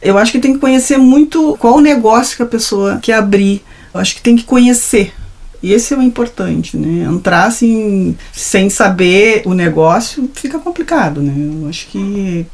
Eu 0.00 0.16
acho 0.16 0.30
que 0.30 0.38
tem 0.38 0.52
que 0.52 0.60
conhecer 0.60 0.96
muito 0.96 1.56
qual 1.58 1.76
o 1.76 1.80
negócio 1.80 2.36
que 2.36 2.42
a 2.42 2.46
pessoa 2.46 2.98
quer 3.02 3.14
abrir. 3.14 3.62
Eu 3.92 4.00
acho 4.00 4.14
que 4.14 4.22
tem 4.22 4.36
que 4.36 4.44
conhecer. 4.44 5.12
E 5.62 5.72
esse 5.72 5.92
é 5.92 5.96
o 5.96 6.02
importante, 6.02 6.76
né? 6.76 7.04
Entrar 7.04 7.44
assim, 7.44 8.16
sem 8.32 8.70
saber 8.70 9.42
o 9.44 9.54
negócio, 9.54 10.30
fica 10.34 10.58
complicado, 10.58 11.20
né? 11.20 11.34
Eu 11.36 11.68
acho 11.68 11.86
que 11.88 12.46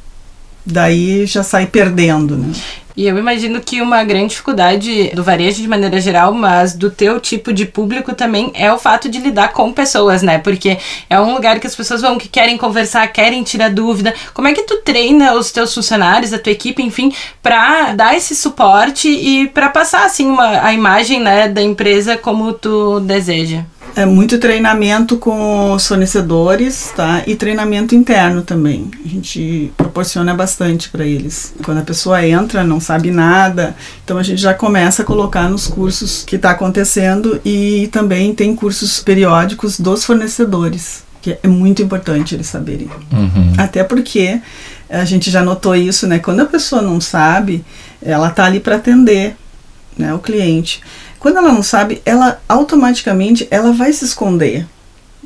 daí 0.64 1.26
já 1.26 1.42
sai 1.42 1.66
perdendo, 1.66 2.36
né? 2.36 2.52
E 2.96 3.06
eu 3.06 3.18
imagino 3.18 3.60
que 3.60 3.82
uma 3.82 4.04
grande 4.04 4.28
dificuldade 4.28 5.10
do 5.14 5.24
varejo 5.24 5.60
de 5.60 5.66
maneira 5.66 6.00
geral, 6.00 6.32
mas 6.32 6.74
do 6.74 6.90
teu 6.90 7.18
tipo 7.18 7.52
de 7.52 7.66
público 7.66 8.14
também 8.14 8.52
é 8.54 8.72
o 8.72 8.78
fato 8.78 9.08
de 9.08 9.18
lidar 9.18 9.52
com 9.52 9.72
pessoas, 9.72 10.22
né? 10.22 10.38
Porque 10.38 10.78
é 11.10 11.18
um 11.18 11.34
lugar 11.34 11.58
que 11.58 11.66
as 11.66 11.74
pessoas 11.74 12.02
vão 12.02 12.18
que 12.18 12.28
querem 12.28 12.56
conversar, 12.56 13.06
querem 13.08 13.42
tirar 13.42 13.70
dúvida. 13.70 14.14
Como 14.32 14.46
é 14.46 14.52
que 14.52 14.62
tu 14.62 14.76
treina 14.82 15.34
os 15.34 15.50
teus 15.50 15.74
funcionários, 15.74 16.32
a 16.32 16.38
tua 16.38 16.52
equipe, 16.52 16.82
enfim, 16.84 17.12
para 17.42 17.94
dar 17.94 18.16
esse 18.16 18.36
suporte 18.36 19.08
e 19.08 19.48
para 19.48 19.68
passar 19.68 20.04
assim 20.04 20.26
uma, 20.26 20.64
a 20.64 20.72
imagem, 20.72 21.18
né, 21.18 21.48
da 21.48 21.62
empresa 21.62 22.16
como 22.16 22.52
tu 22.52 23.00
deseja? 23.00 23.64
É 23.96 24.04
muito 24.04 24.38
treinamento 24.38 25.16
com 25.18 25.72
os 25.72 25.86
fornecedores, 25.86 26.92
tá? 26.96 27.22
E 27.26 27.36
treinamento 27.36 27.94
interno 27.94 28.42
também. 28.42 28.90
A 29.04 29.08
gente 29.08 29.72
proporciona 29.76 30.34
bastante 30.34 30.88
para 30.88 31.06
eles. 31.06 31.54
Quando 31.64 31.78
a 31.78 31.82
pessoa 31.82 32.26
entra, 32.26 32.64
não 32.64 32.80
sabe 32.80 33.12
nada, 33.12 33.76
então 34.04 34.18
a 34.18 34.22
gente 34.22 34.42
já 34.42 34.52
começa 34.52 35.02
a 35.02 35.04
colocar 35.04 35.48
nos 35.48 35.68
cursos 35.68 36.24
que 36.24 36.34
está 36.34 36.50
acontecendo 36.50 37.40
e 37.44 37.88
também 37.92 38.34
tem 38.34 38.56
cursos 38.56 39.00
periódicos 39.00 39.78
dos 39.78 40.04
fornecedores, 40.04 41.04
que 41.22 41.38
é 41.40 41.46
muito 41.46 41.80
importante 41.80 42.34
eles 42.34 42.48
saberem. 42.48 42.90
Uhum. 43.12 43.52
Até 43.56 43.84
porque 43.84 44.40
a 44.90 45.04
gente 45.04 45.30
já 45.30 45.42
notou 45.42 45.76
isso, 45.76 46.06
né? 46.08 46.18
Quando 46.18 46.40
a 46.40 46.46
pessoa 46.46 46.82
não 46.82 47.00
sabe, 47.00 47.64
ela 48.02 48.28
tá 48.30 48.44
ali 48.44 48.58
para 48.58 48.76
atender, 48.76 49.36
né, 49.96 50.12
o 50.12 50.18
cliente. 50.18 50.80
Quando 51.24 51.38
ela 51.38 51.50
não 51.54 51.62
sabe, 51.62 52.02
ela 52.04 52.38
automaticamente 52.46 53.48
ela 53.50 53.72
vai 53.72 53.90
se 53.94 54.04
esconder, 54.04 54.66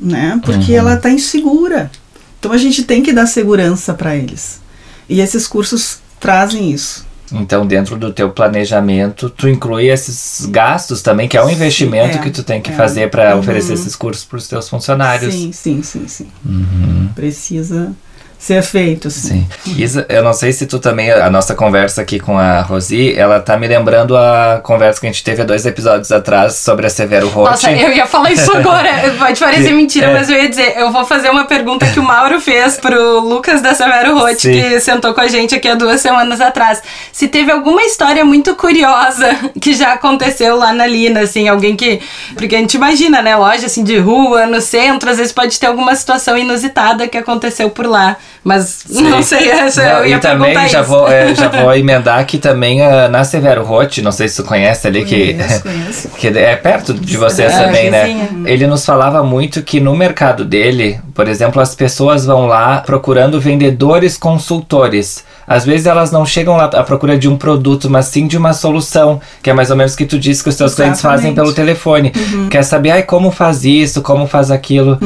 né? 0.01 0.41
Porque 0.45 0.71
Uhum. 0.71 0.79
ela 0.79 0.97
tá 0.97 1.11
insegura. 1.11 1.91
Então 2.39 2.53
a 2.53 2.57
gente 2.57 2.85
tem 2.85 3.03
que 3.03 3.13
dar 3.13 3.27
segurança 3.27 3.93
para 3.93 4.15
eles. 4.15 4.61
E 5.09 5.21
esses 5.21 5.45
cursos 5.49 5.99
trazem 6.21 6.71
isso. 6.71 7.05
Então, 7.33 7.67
dentro 7.67 7.97
do 7.97 8.13
teu 8.13 8.31
planejamento, 8.31 9.29
tu 9.29 9.49
inclui 9.49 9.89
esses 9.91 10.47
gastos 10.47 11.03
também, 11.03 11.27
que 11.27 11.37
é 11.37 11.45
um 11.45 11.51
investimento 11.51 12.19
é, 12.19 12.21
que 12.21 12.31
tu 12.31 12.45
tem 12.45 12.63
que 12.63 12.71
é. 12.71 12.75
fazer 12.77 13.11
para 13.11 13.35
Uhum. 13.35 13.41
oferecer 13.41 13.73
esses 13.73 13.97
cursos 13.97 14.25
para 14.25 14.39
os 14.39 14.47
teus 14.47 14.69
funcionários. 14.69 15.35
Sim, 15.35 15.51
sim, 15.51 15.83
sim, 15.83 16.07
sim. 16.07 16.29
Uhum. 16.47 17.09
Precisa 17.13 17.93
ser 18.39 18.63
feito, 18.63 19.09
assim. 19.09 19.47
Sim. 19.65 19.75
Isa, 19.77 20.07
eu 20.09 20.23
não 20.23 20.33
sei 20.33 20.53
se 20.53 20.65
tu 20.67 20.79
também, 20.79 21.11
a 21.11 21.29
nossa 21.29 21.55
conversa 21.55 22.01
aqui 22.03 22.21
com 22.21 22.39
a 22.39 22.61
Rosi, 22.63 23.13
ela 23.19 23.41
tá 23.41 23.57
me 23.57 23.67
lembrando 23.67 24.17
a 24.17 24.61
conversa 24.63 25.01
que 25.01 25.07
a 25.07 25.11
gente 25.11 25.25
teve 25.25 25.43
há 25.43 25.45
dois 25.45 25.67
episódios 25.67 26.13
atrás 26.13 26.55
sobre 26.55 26.87
a 26.87 26.91
Severo 26.91 27.29
Roth. 27.29 27.51
Nossa, 27.51 27.73
eu 27.73 27.93
ia 27.93 28.07
falar 28.07 28.31
isso 28.31 28.51
agora. 28.57 28.89
Pode 29.19 29.41
parecer 29.41 29.73
mentira, 29.73 30.07
É. 30.07 30.13
mas 30.15 30.31
eu 30.31 30.37
ia 30.41 30.49
dizer, 30.49 30.75
eu 30.79 30.93
vou 30.93 31.05
fazer 31.05 31.31
uma 31.31 31.47
pergunta 31.47 31.85
que 31.89 31.99
o 31.99 32.03
Mauro 32.03 32.41
fez 32.41 32.77
pro 32.77 33.19
Lucas 33.21 33.61
da 33.61 33.75
Severo 33.75 34.17
Roth, 34.19 34.39
Sim. 34.39 34.53
que 34.53 34.81
sentou 34.81 35.13
com 35.13 35.21
a 35.21 35.27
gente 35.29 35.55
aqui 35.55 35.69
há 35.69 35.75
duas 35.75 36.01
semanas 36.01 36.41
atrás. 36.41 36.81
Se 37.13 37.27
teve 37.29 37.51
alguma 37.51 37.83
história 37.83 38.25
muito 38.25 38.55
curiosa 38.55 39.37
que 39.61 39.75
já 39.75 39.95
aconteceu 39.95 40.57
lá 40.57 40.73
na 40.73 40.87
Lina, 40.87 41.21
assim, 41.21 41.49
alguém 41.49 41.75
que. 41.77 42.01
Porque 42.37 42.55
a 42.55 42.59
gente 42.59 42.75
imagina, 42.75 43.21
né? 43.21 43.35
Loja 43.37 43.67
assim 43.67 43.83
de 43.83 43.99
rua, 43.99 44.47
no 44.47 44.61
centro, 44.61 45.11
às 45.11 45.17
vezes 45.19 45.33
pode 45.33 45.59
ter 45.59 45.67
alguma 45.67 45.95
situação 45.97 46.39
inusitada 46.39 47.09
que 47.09 47.19
aconteceu 47.19 47.69
por 47.69 47.85
lá. 47.87 48.17
Mas 48.45 48.85
não 48.89 49.23
sei, 49.23 49.51
essa 49.51 49.83
Não, 49.83 49.99
eu 50.01 50.07
ia 50.07 50.17
e 50.17 50.21
também 50.21 50.55
já 50.69 50.81
isso. 50.81 50.89
vou, 50.89 51.09
é, 51.09 51.35
já 51.35 51.49
vou 51.49 51.75
emendar 51.75 52.25
que 52.25 52.39
também 52.39 52.83
ah, 52.83 53.09
na 53.09 53.25
Severo 53.25 53.65
Roth, 53.65 53.99
não 53.99 54.13
sei 54.13 54.29
se 54.29 54.37
tu 54.37 54.45
conhece 54.45 54.87
ali, 54.87 55.05
que, 55.05 55.35
Conheço, 55.35 55.63
conheço. 55.65 56.09
que 56.11 56.27
é 56.29 56.57
perto 56.57 56.95
de 56.95 57.17
vocês 57.17 57.53
É, 57.53 57.65
também, 57.65 57.91
né? 57.91 58.29
Ele 58.47 58.67
nos 58.67 58.85
falava 58.87 59.23
muito 59.23 59.63
que 59.63 59.81
no 59.81 59.95
mercado 59.97 60.45
dele, 60.45 61.01
por 61.19 61.27
exemplo, 61.27 61.61
as 61.61 61.75
pessoas 61.75 62.25
vão 62.25 62.47
lá 62.47 62.79
procurando 62.79 63.41
vendedores 63.41 64.17
consultores. 64.17 65.25
Às 65.49 65.65
vezes 65.65 65.85
elas 65.85 66.13
não 66.13 66.25
chegam 66.25 66.57
lá 66.57 66.67
à 66.67 66.83
procura 66.85 67.19
de 67.19 67.29
um 67.29 67.37
produto, 67.37 67.91
mas 67.91 68.07
sim 68.07 68.29
de 68.29 68.39
uma 68.39 68.53
solução, 68.53 69.21
que 69.43 69.51
é 69.51 69.53
mais 69.53 69.69
ou 69.69 69.77
menos 69.77 69.95
o 69.95 69.97
que 69.97 70.07
tu 70.07 70.17
disse 70.17 70.45
que 70.45 70.49
os 70.49 70.55
teus 70.55 70.77
clientes 70.77 71.01
fazem 71.01 71.33
Exatamente. 71.33 71.35
pelo 71.35 71.53
telefone. 71.53 72.13
Quer 72.49 72.63
saber 72.63 72.93
ai, 72.93 73.03
como 73.03 73.33
faz 73.33 73.65
isso, 73.65 74.01
como 74.01 74.29
faz 74.29 74.53
aquilo. 74.53 74.97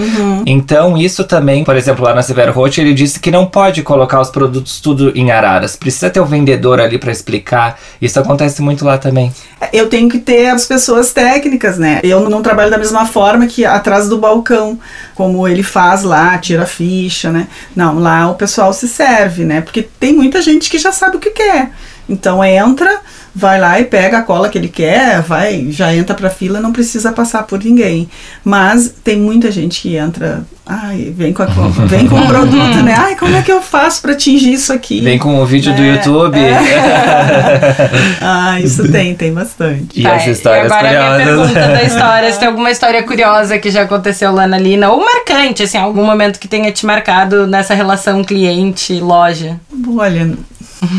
Então, 0.44 0.98
isso 0.98 1.25
também, 1.25 1.64
por 1.64 1.77
exemplo, 1.77 2.05
lá 2.05 2.14
na 2.14 2.20
Severo 2.20 2.53
Roth, 2.53 2.77
ele 2.77 2.92
disse 2.92 3.18
que 3.18 3.31
não 3.31 3.46
pode 3.46 3.83
colocar 3.83 4.20
os 4.20 4.29
produtos 4.29 4.81
tudo 4.81 5.12
em 5.16 5.31
araras. 5.31 5.77
Precisa 5.77 6.11
ter 6.11 6.20
o 6.20 6.27
vendedor 6.27 6.79
ali 6.79 6.98
para 6.98 7.11
explicar. 7.11 7.79
Isso 8.03 8.20
acontece 8.20 8.61
muito 8.61 8.85
lá 8.85 8.98
também. 8.98 9.33
Eu 9.72 9.88
tenho 9.88 10.11
que 10.11 10.18
ter 10.18 10.48
as 10.48 10.66
pessoas 10.66 11.11
técnicas, 11.12 11.79
né? 11.79 12.01
Eu 12.03 12.29
não 12.29 12.42
trabalho 12.42 12.70
da 12.70 12.77
mesma 12.77 13.07
forma 13.07 13.46
que 13.46 13.64
atrás 13.64 14.11
do 14.11 14.18
balcão, 14.18 14.79
como 15.14 15.48
ele 15.48 15.62
faz 15.62 16.02
lá, 16.03 16.38
tira 16.38 16.62
a 16.62 16.67
ficha, 16.67 17.31
né? 17.31 17.49
Não, 17.75 17.99
lá 17.99 18.31
o 18.31 18.35
pessoal 18.35 18.73
se 18.73 18.88
serve, 18.88 19.45
né? 19.45 19.61
Porque 19.61 19.83
tem 19.83 20.12
muita 20.15 20.41
gente 20.41 20.71
que 20.71 20.79
já 20.79 20.93
sabe 20.93 21.17
o 21.17 21.21
que 21.21 21.31
quer. 21.31 21.71
Então 22.09 22.43
entra, 22.45 23.01
vai 23.35 23.59
lá 23.61 23.81
e 23.81 23.85
pega 23.85 24.18
a 24.18 24.23
cola 24.23 24.49
que 24.49 24.59
ele 24.59 24.68
quer, 24.68 25.21
vai, 25.23 25.66
já 25.71 25.95
entra 25.95 26.14
pra 26.14 26.29
fila, 26.31 26.61
não 26.61 26.73
precisa 26.73 27.12
passar 27.12 27.45
por 27.45 27.62
ninguém. 27.62 28.09
Mas 28.45 28.95
tem 29.03 29.16
muita 29.16 29.51
gente 29.51 29.81
que 29.81 29.97
entra, 29.97 30.42
ai, 30.66 31.12
vem 31.16 31.33
com 31.33 31.42
a, 31.42 31.47
vem 31.88 32.07
com 32.07 32.21
o 32.21 32.27
produto, 32.27 32.83
né? 32.83 32.95
Ai, 32.97 33.16
como 33.16 33.35
é 33.35 33.42
que 33.42 33.51
eu 33.51 33.62
faço 33.62 34.03
pra 34.03 34.12
atingir 34.12 34.53
isso 34.53 34.73
aqui? 34.73 35.01
Vem 35.01 35.18
com 35.18 35.40
o 35.40 35.47
vídeo 35.47 35.75
do 35.75 35.83
É, 35.83 35.95
YouTube. 35.97 36.38
ah, 38.21 38.61
isso 38.61 38.90
tem, 38.90 39.14
tem 39.14 39.33
bastante. 39.33 40.01
E 40.01 40.03
Tá, 40.03 40.14
as 40.16 40.27
histórias 40.27 40.71
e 40.71 40.73
agora 40.75 40.88
a 40.88 40.90
minha 40.90 41.12
curiosas. 41.27 41.53
pergunta 41.53 41.73
da 41.73 41.83
história, 41.85 42.33
se 42.33 42.38
tem 42.38 42.49
alguma 42.49 42.71
história 42.71 43.03
curiosa 43.03 43.59
que 43.59 43.71
já 43.71 43.83
aconteceu 43.83 44.33
lá 44.33 44.47
na 44.47 44.59
Lina, 44.59 44.90
ou 44.90 45.01
marcante, 45.05 45.62
assim, 45.62 45.79
algum 45.79 46.05
momento 46.05 46.38
que 46.38 46.49
tenha 46.49 46.71
te 46.73 46.85
marcado 46.87 47.47
nessa 47.47 47.75
relação 47.75 48.23
cliente-loja. 48.25 49.59
Olha, 49.97 50.31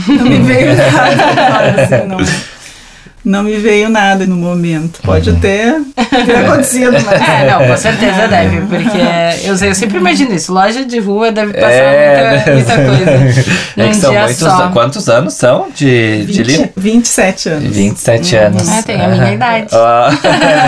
não 0.08 0.26
me 0.26 0.39
veio 0.39 0.76
nada 0.91 1.24
agora, 1.26 1.82
assim, 1.84 2.08
não, 2.08 2.17
não 3.26 3.43
me 3.43 3.56
veio 3.58 3.88
nada 3.89 4.26
no 4.26 4.36
momento. 4.36 5.00
Pode 5.02 5.30
até 5.30 5.78
ter 6.26 6.36
acontecido, 6.36 6.91
mas... 6.91 7.22
É, 7.22 7.50
não, 7.50 7.67
com 7.67 7.78
certeza 7.78 8.28
deve, 8.28 8.62
porque 8.67 9.48
eu, 9.48 9.56
sei- 9.58 9.69
eu 9.69 9.76
sempre 9.76 9.98
imagino 9.98 10.34
isso, 10.34 10.54
loja 10.54 10.84
de 10.84 11.00
rua 11.00 11.32
deve 11.32 11.54
passar 11.54 11.72
É, 11.72 12.54
muita, 12.54 12.76
muita 12.76 12.76
coisa. 12.76 13.54
É 13.78 13.88
que 13.88 13.96
são 13.96 14.12
dia 14.12 14.19
muitos 14.26 14.38
só. 14.39 14.69
Quantos 14.69 15.10
anos 15.10 15.34
são 15.36 15.67
de, 15.74 16.26
de 16.26 16.43
20, 16.43 16.48
Lina? 16.48 16.69
27 16.78 17.50
anos. 17.50 17.76
27 17.76 18.36
anos. 18.36 18.69
Ah, 18.69 18.84
tem 18.84 19.02
a 19.02 19.08
minha 19.08 19.34
idade. 19.34 19.67
Ó. 19.72 20.10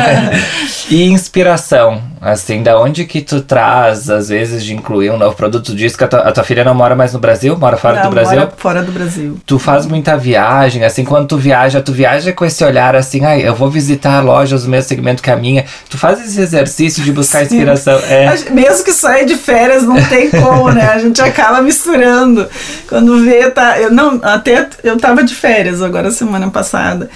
e 0.90 1.04
inspiração. 1.04 2.02
Assim, 2.26 2.64
da 2.64 2.80
onde 2.82 3.06
que 3.06 3.22
tu 3.22 3.40
traz, 3.40 4.10
às 4.10 4.30
vezes, 4.30 4.66
de 4.66 4.74
incluir 4.74 5.12
um 5.12 5.18
novo 5.18 5.36
produto? 5.36 5.66
Tu 5.66 5.76
diz 5.76 5.96
que 5.96 6.04
a 6.04 6.08
tua, 6.08 6.22
a 6.22 6.32
tua 6.32 6.44
filha 6.44 6.64
não 6.64 6.74
mora 6.74 6.96
mais 6.96 7.14
no 7.14 7.20
Brasil, 7.20 7.56
mora 7.56 7.78
fora 7.78 7.98
Não, 7.98 8.10
do 8.10 8.16
Brasil? 8.16 8.40
mora 8.40 8.54
fora 8.58 8.82
do 8.82 8.92
Brasil. 8.92 9.38
Tu 9.46 9.60
faz 9.60 9.86
muita 9.86 10.18
viagem, 10.18 10.84
assim, 10.84 11.06
quando 11.06 11.28
tu 11.28 11.38
viaja, 11.38 11.82
tu 11.82 11.94
viaja 11.94 12.34
com 12.34 12.44
esse 12.44 12.64
olhar 12.64 12.96
assim, 12.96 13.24
ai, 13.24 13.48
eu 13.48 13.54
vou 13.54 13.70
visitar 13.70 14.22
lojas 14.22 14.64
do 14.64 14.70
mesmo 14.72 14.90
segmento 14.90 15.22
que 15.22 15.30
a 15.30 15.36
minha. 15.36 15.66
Tu 15.88 16.00
faz 16.00 16.20
esse 16.20 16.42
exercício 16.42 17.04
de 17.04 17.12
buscar 17.12 17.46
Sim. 17.46 17.58
inspiração. 17.58 18.00
É. 18.00 18.36
Mesmo 18.50 18.84
que 18.84 18.92
saia 18.92 19.24
de 19.24 19.36
férias, 19.36 19.84
não 19.84 20.04
tem 20.06 20.32
como, 20.32 20.72
né? 20.72 20.90
A 20.90 20.98
gente 20.98 21.22
acaba 21.22 21.62
misturando. 21.62 22.48
Quando 22.90 23.24
vê, 23.24 23.52
tá. 23.52 23.80
Eu, 23.80 23.92
não, 23.92 24.20
até 24.24 24.68
eu 24.84 24.98
tava 24.98 25.24
de 25.24 25.36
férias 25.36 25.80
agora 25.80 26.10
semana 26.10 26.50
passada. 26.50 27.08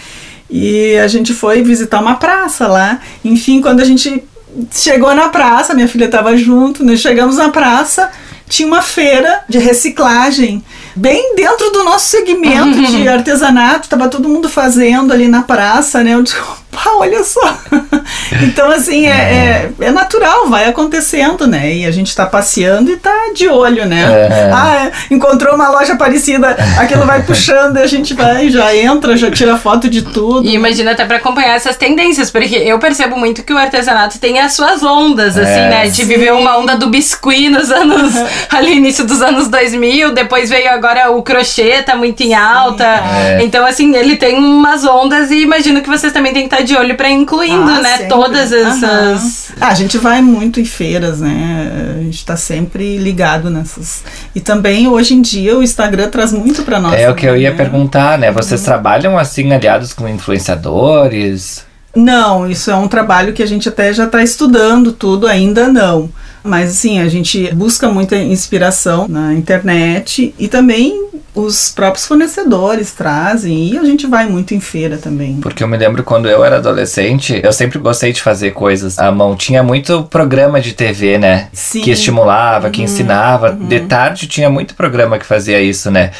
E 0.48 0.98
a 0.98 1.08
gente 1.08 1.34
foi 1.34 1.64
visitar 1.64 2.00
uma 2.00 2.16
praça 2.18 2.68
lá. 2.68 3.00
Enfim, 3.26 3.60
quando 3.60 3.80
a 3.80 3.86
gente 3.86 4.24
chegou 4.72 5.14
na 5.14 5.30
praça, 5.30 5.74
minha 5.74 5.88
filha 5.88 6.08
tava 6.08 6.36
junto, 6.38 6.84
nós 6.84 7.00
chegamos 7.00 7.38
na 7.38 7.50
praça, 7.50 8.10
tinha 8.48 8.68
uma 8.68 8.82
feira 8.82 9.44
de 9.48 9.58
reciclagem. 9.58 10.64
Bem 10.96 11.36
dentro 11.36 11.72
do 11.72 11.84
nosso 11.84 12.08
segmento 12.08 12.82
de 12.92 13.08
artesanato, 13.08 13.88
tava 13.88 14.10
todo 14.10 14.28
mundo 14.28 14.50
fazendo 14.50 15.14
ali 15.14 15.28
na 15.28 15.44
praça, 15.44 16.04
né? 16.04 16.14
Eu 16.16 16.24
pá, 16.72 16.92
olha 16.98 17.24
só. 17.24 17.58
Então, 18.42 18.70
assim, 18.72 19.06
é, 19.06 19.70
é, 19.80 19.86
é 19.86 19.92
natural, 19.92 20.48
vai 20.50 20.66
acontecendo, 20.66 21.46
né? 21.46 21.74
E 21.74 21.86
a 21.86 21.92
gente 21.92 22.16
tá 22.16 22.26
passeando 22.26 22.90
e 22.92 22.98
tá 22.98 23.32
de 23.36 23.48
olho, 23.48 23.86
né? 23.86 24.02
É. 24.02 24.52
Ah, 24.54 24.86
é, 24.86 25.14
encontrou 25.14 25.54
uma 25.56 25.70
loja 25.70 25.96
parecida, 25.96 26.56
aquilo 26.78 27.06
vai 27.06 27.22
puxando 27.24 27.78
e 27.78 27.82
a 27.82 27.88
gente 27.88 28.14
vai, 28.14 28.50
já 28.50 28.76
entra, 28.76 29.16
já 29.18 29.30
tira 29.30 29.58
foto 29.58 29.90
de 29.90 30.02
tudo. 30.04 30.48
E 30.48 30.54
imagina 30.56 30.92
até 30.92 31.06
pra 31.06 31.18
acompanhar 31.18 31.56
essas 31.56 31.76
tendências, 31.76 32.32
porque 32.32 32.56
eu 32.56 32.80
percebo 32.80 33.16
muito 33.18 33.44
que 33.44 33.54
o 33.54 33.58
artesanato 33.58 34.18
tem 34.20 34.40
as 34.40 34.54
suas 34.54 34.82
ondas, 34.84 35.38
assim, 35.38 35.50
É. 35.52 35.70
né? 35.70 35.82
A 35.82 35.86
gente 35.86 35.98
Sim. 35.98 36.06
viveu 36.06 36.38
uma 36.38 36.58
onda 36.58 36.76
do 36.78 36.88
biscuit 36.90 37.50
nos 37.50 37.70
anos, 37.72 38.14
ali 38.50 38.74
início 38.78 39.06
dos 39.06 39.22
anos 39.22 39.48
2000, 39.50 40.14
depois 40.14 40.50
veio 40.50 40.70
agora 40.72 41.12
o 41.12 41.22
crochê, 41.22 41.82
tá 41.84 41.96
muito 41.96 42.22
em 42.22 42.34
alta. 42.34 42.86
É. 42.86 43.40
Então, 43.44 43.66
assim, 43.66 43.96
ele 43.96 44.16
tem 44.16 44.36
umas 44.38 44.84
ondas 44.86 45.30
e 45.32 45.42
imagino 45.42 45.82
que 45.82 45.90
vocês 45.90 46.14
também 46.14 46.34
têm 46.34 46.48
que 46.48 46.54
estar 46.54 46.64
de 46.70 46.76
olho 46.78 46.96
pra 46.96 47.10
ir 47.10 47.14
incluindo, 47.16 47.70
Ah, 47.70 47.82
né? 47.82 47.90
sempre. 47.98 48.08
Todas 48.08 48.52
essas. 48.52 49.52
Ah, 49.60 49.68
a 49.68 49.74
gente 49.74 49.98
vai 49.98 50.22
muito 50.22 50.60
em 50.62 50.66
feiras, 50.66 51.20
né? 51.20 51.98
A 52.00 52.04
gente 52.04 52.26
tá 52.26 52.38
sempre 52.38 52.98
ligado 52.98 53.50
nessas. 53.50 54.04
E 54.34 54.40
também 54.40 54.88
hoje 54.88 55.14
em 55.14 55.22
dia 55.22 55.58
o 55.58 55.64
Instagram 55.64 56.10
traz 56.10 56.32
muito 56.32 56.64
pra 56.64 56.80
nós. 56.80 56.94
É 57.00 57.10
o 57.10 57.16
que 57.16 57.26
eu 57.26 57.36
ia 57.36 57.50
né? 57.52 57.58
perguntar, 57.58 58.18
né? 58.18 58.32
Vocês 58.32 58.62
trabalham 58.62 59.18
assim, 59.18 59.52
aliados 59.52 59.92
com 59.94 60.08
influenciadores? 60.08 61.66
Não, 61.96 62.50
isso 62.50 62.70
é 62.70 62.76
um 62.76 62.88
trabalho 62.88 63.34
que 63.34 63.42
a 63.42 63.48
gente 63.48 63.68
até 63.68 63.92
já 63.92 64.06
está 64.06 64.22
estudando 64.24 64.92
tudo, 64.92 65.28
ainda 65.28 65.68
não. 65.68 66.10
Mas 66.44 66.70
assim, 66.72 67.00
a 67.00 67.10
gente 67.10 67.54
busca 67.54 67.90
muita 67.90 68.16
inspiração 68.16 69.08
na 69.10 69.34
internet 69.34 70.34
e 70.40 70.48
também 70.48 71.09
os 71.34 71.72
próprios 71.72 72.06
fornecedores 72.06 72.92
trazem 72.92 73.74
e 73.74 73.78
a 73.78 73.84
gente 73.84 74.08
vai 74.08 74.26
muito 74.26 74.54
em 74.54 74.60
feira 74.60 74.98
também. 74.98 75.38
Porque 75.42 75.64
eu 75.64 75.68
me 75.68 75.78
lembro 75.78 76.04
quando 76.04 76.28
eu 76.28 76.44
era 76.44 76.58
adolescente, 76.58 77.40
eu 77.44 77.54
sempre 77.54 77.80
gostei 77.80 78.12
de 78.12 78.22
fazer 78.22 78.52
coisas 78.52 78.98
à 78.98 79.12
mão. 79.12 79.36
Tinha 79.36 79.62
muito 79.62 80.04
programa 80.04 80.60
de 80.60 80.74
TV, 80.74 81.18
né? 81.18 81.48
Sim. 81.54 81.82
Que 81.82 81.92
estimulava, 81.92 82.70
que 82.70 82.82
ensinava. 82.82 83.52
De 83.52 83.82
tarde 83.82 84.28
tinha 84.28 84.50
muito 84.50 84.76
programa 84.76 85.20
que 85.20 85.26
fazia 85.26 85.62
isso, 85.62 85.92
né? 85.92 86.12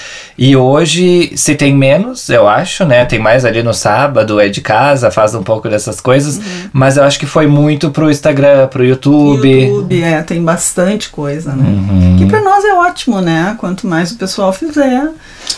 E 0.42 0.56
hoje 0.56 1.34
se 1.36 1.54
tem 1.54 1.76
menos, 1.76 2.30
eu 2.30 2.48
acho, 2.48 2.86
né? 2.86 3.04
Tem 3.04 3.20
mais 3.20 3.44
ali 3.44 3.62
no 3.62 3.74
sábado, 3.74 4.40
é 4.40 4.48
de 4.48 4.62
casa, 4.62 5.12
faz 5.12 5.36
um 5.36 5.44
pouco 5.44 5.68
dessas 5.68 6.00
coisas. 6.00 6.40
Mas 6.72 6.96
eu 6.96 7.04
acho 7.04 7.20
que 7.20 7.26
foi 7.26 7.46
muito 7.46 7.92
pro 7.92 8.10
Instagram, 8.10 8.68
pro 8.68 8.86
YouTube. 8.86 9.50
YouTube, 9.50 10.02
é, 10.02 10.22
tem 10.22 10.42
bastante 10.42 11.10
coisa, 11.10 11.54
né? 11.54 11.66
Uhum. 11.68 12.16
Que 12.18 12.26
pra 12.26 12.42
nós 12.42 12.64
é 12.64 12.74
ótimo, 12.74 13.20
né? 13.20 13.58
Quanto 13.60 13.86
mais 13.86 14.14
o 14.14 14.16
pessoal 14.16 14.54
fizer, 14.54 15.10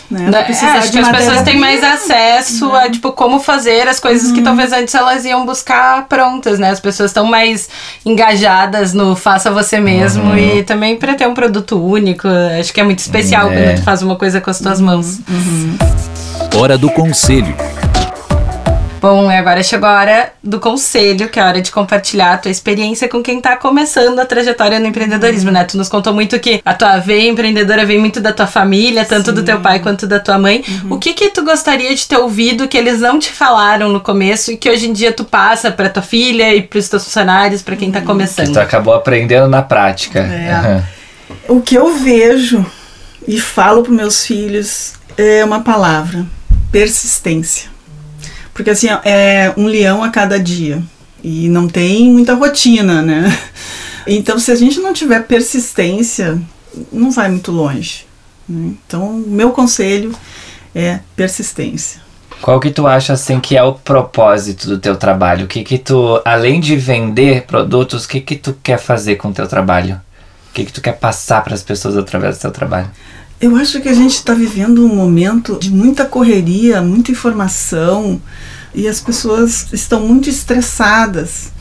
né? 0.10 0.30
Né, 0.30 0.44
Pra 0.44 0.54
é, 0.68 0.78
acho 0.78 0.92
de 0.92 0.98
que 0.98 1.00
as 1.00 1.10
pessoas 1.10 1.42
têm 1.44 1.58
mais 1.58 1.84
acesso 1.84 2.74
a, 2.76 2.90
tipo, 2.90 3.12
como 3.12 3.40
fazer 3.40 3.88
as 3.88 4.00
coisas 4.00 4.32
que 4.32 4.42
talvez 4.42 4.72
antes 4.74 4.94
elas 4.94 5.26
iam 5.26 5.46
buscar 5.46 6.06
prontas, 6.08 6.60
né? 6.60 6.70
As 6.70 6.80
pessoas 6.80 7.12
estão 7.12 7.26
mais 7.26 7.70
engajadas 8.06 8.94
no 8.94 9.16
faça 9.16 9.52
você 9.52 9.80
mesmo 9.80 10.38
e 10.38 10.64
também 10.64 10.96
pra 10.98 11.14
ter 11.16 11.28
um 11.28 11.34
produto 11.34 11.78
único. 11.84 12.28
Acho 12.60 12.74
que 12.74 12.80
é 12.80 12.84
muito 12.84 13.00
especial 13.00 13.52
É. 13.52 13.54
quando 13.54 13.76
tu 13.78 13.84
faz 13.84 14.02
uma 14.02 14.16
coisa 14.16 14.42
com 14.42 14.50
as 14.50 14.60
tuas 14.60 14.80
mãos. 14.82 15.20
Hora 16.56 16.78
do 16.78 16.90
conselho. 16.92 17.56
Bom, 19.02 19.32
e 19.32 19.36
agora 19.36 19.64
chegou 19.64 19.90
a 19.90 20.00
hora 20.00 20.34
do 20.44 20.60
conselho, 20.60 21.28
que 21.28 21.40
é 21.40 21.42
a 21.42 21.48
hora 21.48 21.60
de 21.60 21.72
compartilhar 21.72 22.34
a 22.34 22.38
tua 22.38 22.52
experiência 22.52 23.10
com 23.10 23.24
quem 23.24 23.42
tá 23.42 23.58
começando 23.58 24.20
a 24.20 24.26
trajetória 24.28 24.80
no 24.80 24.86
empreendedorismo, 24.86 25.50
né? 25.50 25.64
Tu 25.64 25.76
nos 25.76 25.90
contou 25.90 26.14
muito 26.14 26.40
que 26.40 26.62
a 26.64 26.72
tua 26.76 27.00
veia 27.00 27.28
empreendedora 27.28 27.84
vem 27.84 27.98
muito 27.98 28.22
da 28.22 28.32
tua 28.32 28.46
família, 28.46 29.04
tanto 29.04 29.32
do 29.32 29.42
teu 29.42 29.60
pai 29.60 29.80
quanto 29.80 30.06
da 30.06 30.20
tua 30.20 30.38
mãe. 30.38 30.64
O 30.88 31.00
que 31.00 31.14
que 31.14 31.30
tu 31.30 31.44
gostaria 31.44 31.96
de 31.96 32.08
ter 32.08 32.18
ouvido 32.18 32.68
que 32.68 32.78
eles 32.78 33.00
não 33.00 33.18
te 33.18 33.32
falaram 33.32 33.90
no 33.90 34.00
começo 34.00 34.52
e 34.52 34.58
que 34.58 34.70
hoje 34.70 34.88
em 34.88 34.94
dia 34.94 35.12
tu 35.12 35.26
passa 35.26 35.72
pra 35.72 35.90
tua 35.90 36.04
filha 36.04 36.54
e 36.54 36.62
pros 36.62 36.88
teus 36.88 37.04
funcionários, 37.04 37.64
pra 37.64 37.76
quem 37.76 37.92
tá 37.92 38.02
começando? 38.02 38.54
Tu 38.54 38.60
acabou 38.60 38.94
aprendendo 38.94 39.48
na 39.48 39.64
prática. 39.64 40.20
É. 40.20 40.52
Aham. 40.52 40.84
O 41.48 41.60
que 41.60 41.74
eu 41.74 41.98
vejo 41.98 42.64
e 43.28 43.40
falo 43.40 43.82
para 43.82 43.92
meus 43.92 44.28
filhos 44.28 44.94
é 45.18 45.44
uma 45.44 45.62
palavra: 45.62 46.24
persistência. 46.72 47.71
Porque 48.62 48.70
assim, 48.70 48.90
é 49.04 49.52
um 49.58 49.66
leão 49.66 50.04
a 50.04 50.10
cada 50.10 50.40
dia 50.40 50.84
e 51.24 51.50
não 51.50 51.68
tem 51.68 52.12
muita 52.12 52.36
rotina, 52.36 53.02
né? 53.02 53.26
Então, 54.08 54.40
se 54.40 54.52
a 54.52 54.56
gente 54.56 54.80
não 54.80 54.94
tiver 54.94 55.28
persistência, 55.28 56.42
não 56.92 57.12
vai 57.12 57.30
muito 57.30 57.52
longe. 57.52 58.08
né? 58.50 58.72
Então, 58.88 59.14
meu 59.14 59.52
conselho 59.52 60.12
é 60.74 61.00
persistência. 61.16 62.02
Qual 62.42 62.60
que 62.60 62.72
tu 62.72 62.88
acha 62.88 63.14
assim 63.14 63.40
que 63.40 63.56
é 63.56 63.62
o 63.62 63.74
propósito 63.74 64.68
do 64.68 64.80
teu 64.80 64.96
trabalho? 64.96 65.46
O 65.46 65.48
que 65.48 65.64
que 65.64 65.78
tu, 65.78 66.20
além 66.26 66.60
de 66.60 66.76
vender 66.76 67.44
produtos, 67.44 68.06
o 68.06 68.10
que 68.10 68.22
que 68.22 68.36
tu 68.36 68.58
quer 68.64 68.80
fazer 68.80 69.18
com 69.18 69.28
o 69.28 69.34
teu 69.34 69.48
trabalho? 69.48 70.02
O 70.50 70.54
que 70.54 70.66
que 70.66 70.74
tu 70.74 70.82
quer 70.82 70.98
passar 70.98 71.44
para 71.44 71.54
as 71.54 71.62
pessoas 71.62 71.96
através 71.96 72.38
do 72.38 72.42
teu 72.42 72.52
trabalho? 72.52 72.90
Eu 73.42 73.56
acho 73.56 73.82
que 73.82 73.90
a 73.90 73.94
gente 73.94 74.14
está 74.14 74.36
vivendo 74.36 74.86
um 74.86 74.96
momento 74.96 75.58
de 75.60 75.72
muita 75.72 76.06
correria, 76.06 76.80
muita 76.80 77.12
informação 77.12 78.22
e 78.74 78.88
as 78.88 79.02
pessoas 79.02 79.66
estão 79.74 80.08
muito 80.08 80.30
estressadas. 80.30 81.52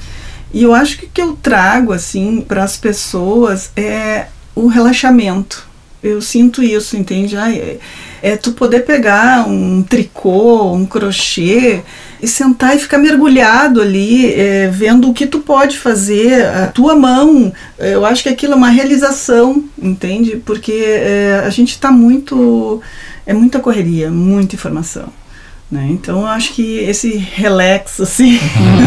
E 0.53 0.63
eu 0.63 0.75
acho 0.75 0.99
que 0.99 1.07
o 1.07 1.09
que 1.09 1.23
eu 1.23 1.33
trago 1.33 1.95
assim 1.95 2.43
para 2.43 2.63
as 2.63 2.77
pessoas 2.77 3.71
é 3.75 4.27
o 4.55 4.67
relaxamento. 4.67 5.67
Eu 6.03 6.21
sinto 6.21 6.63
isso, 6.63 6.99
entende? 6.99 7.35
Ai, 7.35 7.79
é, 8.23 8.31
é 8.31 8.37
tu 8.37 8.53
poder 8.53 8.81
pegar 8.81 9.49
um 9.49 9.83
tricô, 9.83 10.73
um 10.73 10.87
crochê 10.87 11.83
e 12.23 12.27
sentar 12.29 12.77
e 12.77 12.79
ficar 12.79 12.99
mergulhado 12.99 13.81
ali, 13.81 14.33
é, 14.33 14.69
vendo 14.69 15.11
o 15.11 15.15
que 15.15 15.27
tu 15.27 15.41
pode 15.41 15.79
fazer, 15.79 16.45
a 16.47 16.67
tua 16.67 16.95
mão. 16.95 17.53
Eu 17.79 18.05
acho 18.05 18.23
que 18.23 18.29
aquilo 18.29 18.53
é 18.53 18.57
uma 18.57 18.69
realização, 18.69 19.65
entende? 19.81 20.37
Porque 20.45 20.73
é, 20.73 21.43
a 21.45 21.51
gente 21.51 21.71
está 21.71 21.91
muito. 21.91 22.81
É 23.27 23.33
muita 23.33 23.61
correria, 23.61 24.11
muita 24.11 24.55
informação. 24.55 25.09
Né? 25.71 25.87
Então 25.91 26.21
eu 26.21 26.27
acho 26.27 26.53
que 26.53 26.79
esse 26.79 27.17
relax, 27.17 28.01
assim, 28.01 28.41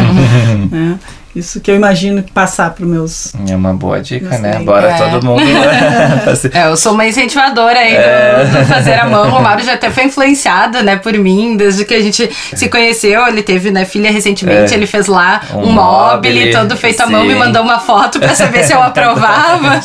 né? 0.70 1.00
Isso 1.36 1.60
que 1.62 1.72
eu 1.72 1.76
imagino 1.76 2.22
que 2.22 2.32
passar 2.32 2.70
para 2.72 2.84
os 2.86 2.90
meus. 2.90 3.34
É 3.50 3.56
uma 3.56 3.74
boa 3.74 4.00
dica, 4.02 4.30
né? 4.38 4.50
Gostei. 4.50 4.66
Bora 4.66 4.88
É. 4.90 4.98
todo 5.10 5.26
mundo. 5.26 5.42
Assim, 6.32 6.50
É, 6.54 6.68
eu 6.68 6.78
sou 6.78 6.94
uma 6.94 7.06
incentivadora 7.08 7.80
aí 7.80 7.96
É. 7.96 8.46
do, 8.52 8.60
do 8.60 8.66
fazer 8.66 8.94
a 8.94 9.06
mão. 9.06 9.30
O 9.38 9.42
Mauro 9.42 9.62
já 9.64 9.74
até 9.74 9.90
foi 9.90 10.06
influenciado, 10.06 10.82
né, 10.84 10.96
por 10.96 11.14
mim, 11.14 11.58
desde 11.58 11.86
que 11.86 11.94
a 11.94 12.02
gente 12.02 12.30
se 12.56 12.70
conheceu. 12.70 13.26
Ele 13.28 13.42
teve, 13.42 13.72
né, 13.72 13.84
filha 13.86 14.12
recentemente, 14.12 14.74
É. 14.74 14.78
ele 14.78 14.86
fez 14.86 15.08
lá 15.08 15.42
Um 15.54 15.60
um, 15.70 15.72
mobile, 15.72 16.34
mobile, 16.40 16.52
todo 16.52 16.78
feito 16.78 17.02
à 17.02 17.08
mão, 17.08 17.24
me 17.24 17.34
sim. 17.34 17.40
mandou 17.40 17.62
uma 17.64 17.80
foto 17.80 18.20
pra 18.20 18.36
saber 18.36 18.64
se 18.64 18.74
eu 18.74 18.82
aprovava. 18.84 19.82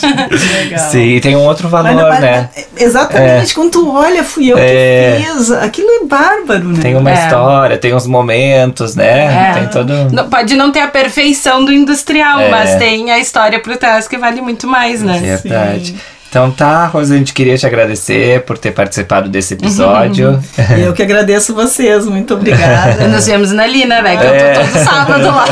Legal. 0.62 0.90
Sim, 0.90 1.18
tem 1.20 1.34
um 1.36 1.40
outro 1.44 1.68
valor, 1.68 1.94
Mas- 1.94 2.08
mas- 2.08 2.20
né? 2.20 2.48
Exatamente, 2.76 3.54
quando 3.54 3.70
tu 3.70 3.90
olha, 3.94 4.22
fui 4.22 4.48
eu 4.52 4.58
É. 4.58 5.16
que 5.18 5.24
fiz. 5.32 5.50
Aquilo 5.50 5.88
é 6.02 6.04
bárbaro, 6.06 6.64
né? 6.64 6.78
Tem 6.80 6.96
uma 6.96 7.10
É. 7.10 7.14
história, 7.14 7.78
tem 7.78 7.94
uns 7.94 8.06
momentos, 8.06 8.94
né? 8.94 9.50
É. 9.50 9.52
Tem 9.54 9.68
todo. 9.68 9.92
Não- 10.12 10.28
pode 10.28 10.54
não 10.54 10.70
ter 10.70 10.80
a 10.80 10.88
perfeição 10.88 11.37
do 11.64 11.72
industrial, 11.72 12.40
É. 12.40 12.50
mas 12.50 12.74
tem 12.76 13.10
a 13.10 13.18
história 13.18 13.60
por 13.60 13.76
trás 13.76 14.06
que 14.08 14.18
vale 14.18 14.40
muito 14.40 14.66
mais, 14.66 15.02
né? 15.02 15.18
Verdade. 15.18 15.92
Sim. 15.92 15.98
Então 16.30 16.50
tá, 16.50 16.84
Rosa, 16.86 17.14
a 17.14 17.16
gente 17.16 17.32
queria 17.32 17.56
te 17.56 17.66
agradecer 17.66 18.42
por 18.42 18.58
ter 18.58 18.70
participado 18.72 19.30
desse 19.30 19.54
episódio. 19.54 20.38
E 20.76 20.82
eu 20.84 20.92
que 20.92 21.02
agradeço 21.02 21.54
vocês, 21.54 22.04
muito 22.04 22.34
obrigada. 22.34 23.08
Nos 23.08 23.24
vemos 23.26 23.50
na 23.50 23.66
Lina, 23.66 24.02
né? 24.02 24.14
Que 24.16 24.26
eu 24.26 24.34
É. 24.34 24.52
tô 24.52 24.60
todo 24.60 24.84
sábado 24.84 25.24
lá. 25.26 25.46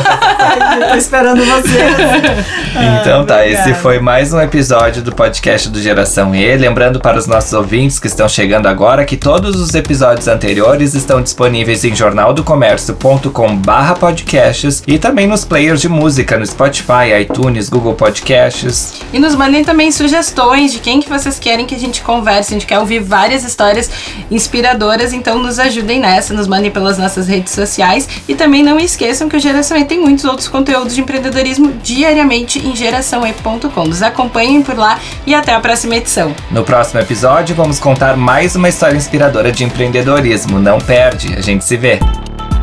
eu 0.79 0.87
tô 0.89 0.95
esperando 0.95 1.43
vocês. 1.43 1.95
Então 3.01 3.21
Ah, 3.21 3.25
tá, 3.25 3.37
obrigada. 3.39 3.45
esse 3.47 3.73
foi 3.73 3.99
mais 3.99 4.31
um 4.33 4.39
episódio 4.39 5.01
do 5.01 5.11
podcast 5.15 5.67
do 5.69 5.81
Geração 5.81 6.35
E. 6.35 6.55
Lembrando 6.55 6.99
para 6.99 7.17
os 7.17 7.25
nossos 7.25 7.53
ouvintes 7.53 7.97
que 7.97 8.05
estão 8.05 8.29
chegando 8.29 8.67
agora 8.67 9.03
que 9.03 9.17
todos 9.17 9.59
os 9.59 9.73
episódios 9.73 10.27
anteriores 10.27 10.93
estão 10.93 11.23
disponíveis 11.23 11.83
em 11.85 11.95
jornaldocomércio.com/barra 11.95 13.95
podcasts 13.95 14.83
e 14.85 14.99
também 14.99 15.25
nos 15.25 15.43
players 15.43 15.81
de 15.81 15.89
música 15.89 16.37
no 16.37 16.45
Spotify, 16.45 17.19
iTunes, 17.21 17.67
Google 17.67 17.95
Podcasts. 17.95 19.01
E 19.11 19.17
nos 19.17 19.33
mandem 19.33 19.63
também 19.63 19.91
sugestões 19.91 20.66
de 20.71 20.79
quem 20.79 20.99
que 20.99 21.09
vocês 21.09 21.39
querem 21.39 21.65
que 21.65 21.75
a 21.75 21.79
gente 21.79 22.01
converse. 22.01 22.53
A 22.53 22.57
gente 22.57 22.65
quer 22.65 22.79
ouvir 22.79 22.99
várias 22.99 23.43
histórias 23.43 23.89
inspiradoras, 24.29 25.13
então 25.13 25.39
nos 25.39 25.59
ajudem 25.59 25.99
nessa, 25.99 26.33
nos 26.33 26.47
mandem 26.47 26.71
pelas 26.71 26.97
nossas 26.97 27.27
redes 27.27 27.53
sociais. 27.53 28.07
E 28.27 28.35
também 28.35 28.63
não 28.63 28.79
esqueçam 28.79 29.29
que 29.29 29.35
o 29.35 29.39
Geração 29.39 29.77
E 29.77 29.85
tem 29.85 29.99
muitos 29.99 30.25
outros 30.25 30.47
conteúdos 30.47 30.95
de 30.95 31.01
empreendedorismo 31.01 31.73
diariamente 31.83 32.59
em 32.59 32.75
geraçãoe.com. 32.75 33.85
Nos 33.85 34.01
acompanhem 34.01 34.61
por 34.61 34.77
lá 34.77 34.99
e 35.25 35.33
até 35.33 35.53
a 35.53 35.59
próxima 35.59 35.95
edição. 35.95 36.33
No 36.51 36.63
próximo 36.63 36.99
episódio, 36.99 37.55
vamos 37.55 37.79
contar 37.79 38.15
mais 38.17 38.55
uma 38.55 38.69
história 38.69 38.97
inspiradora 38.97 39.51
de 39.51 39.63
empreendedorismo. 39.63 40.59
Não 40.59 40.79
perde, 40.79 41.33
a 41.35 41.41
gente 41.41 41.63
se 41.65 41.77
vê. 41.77 41.99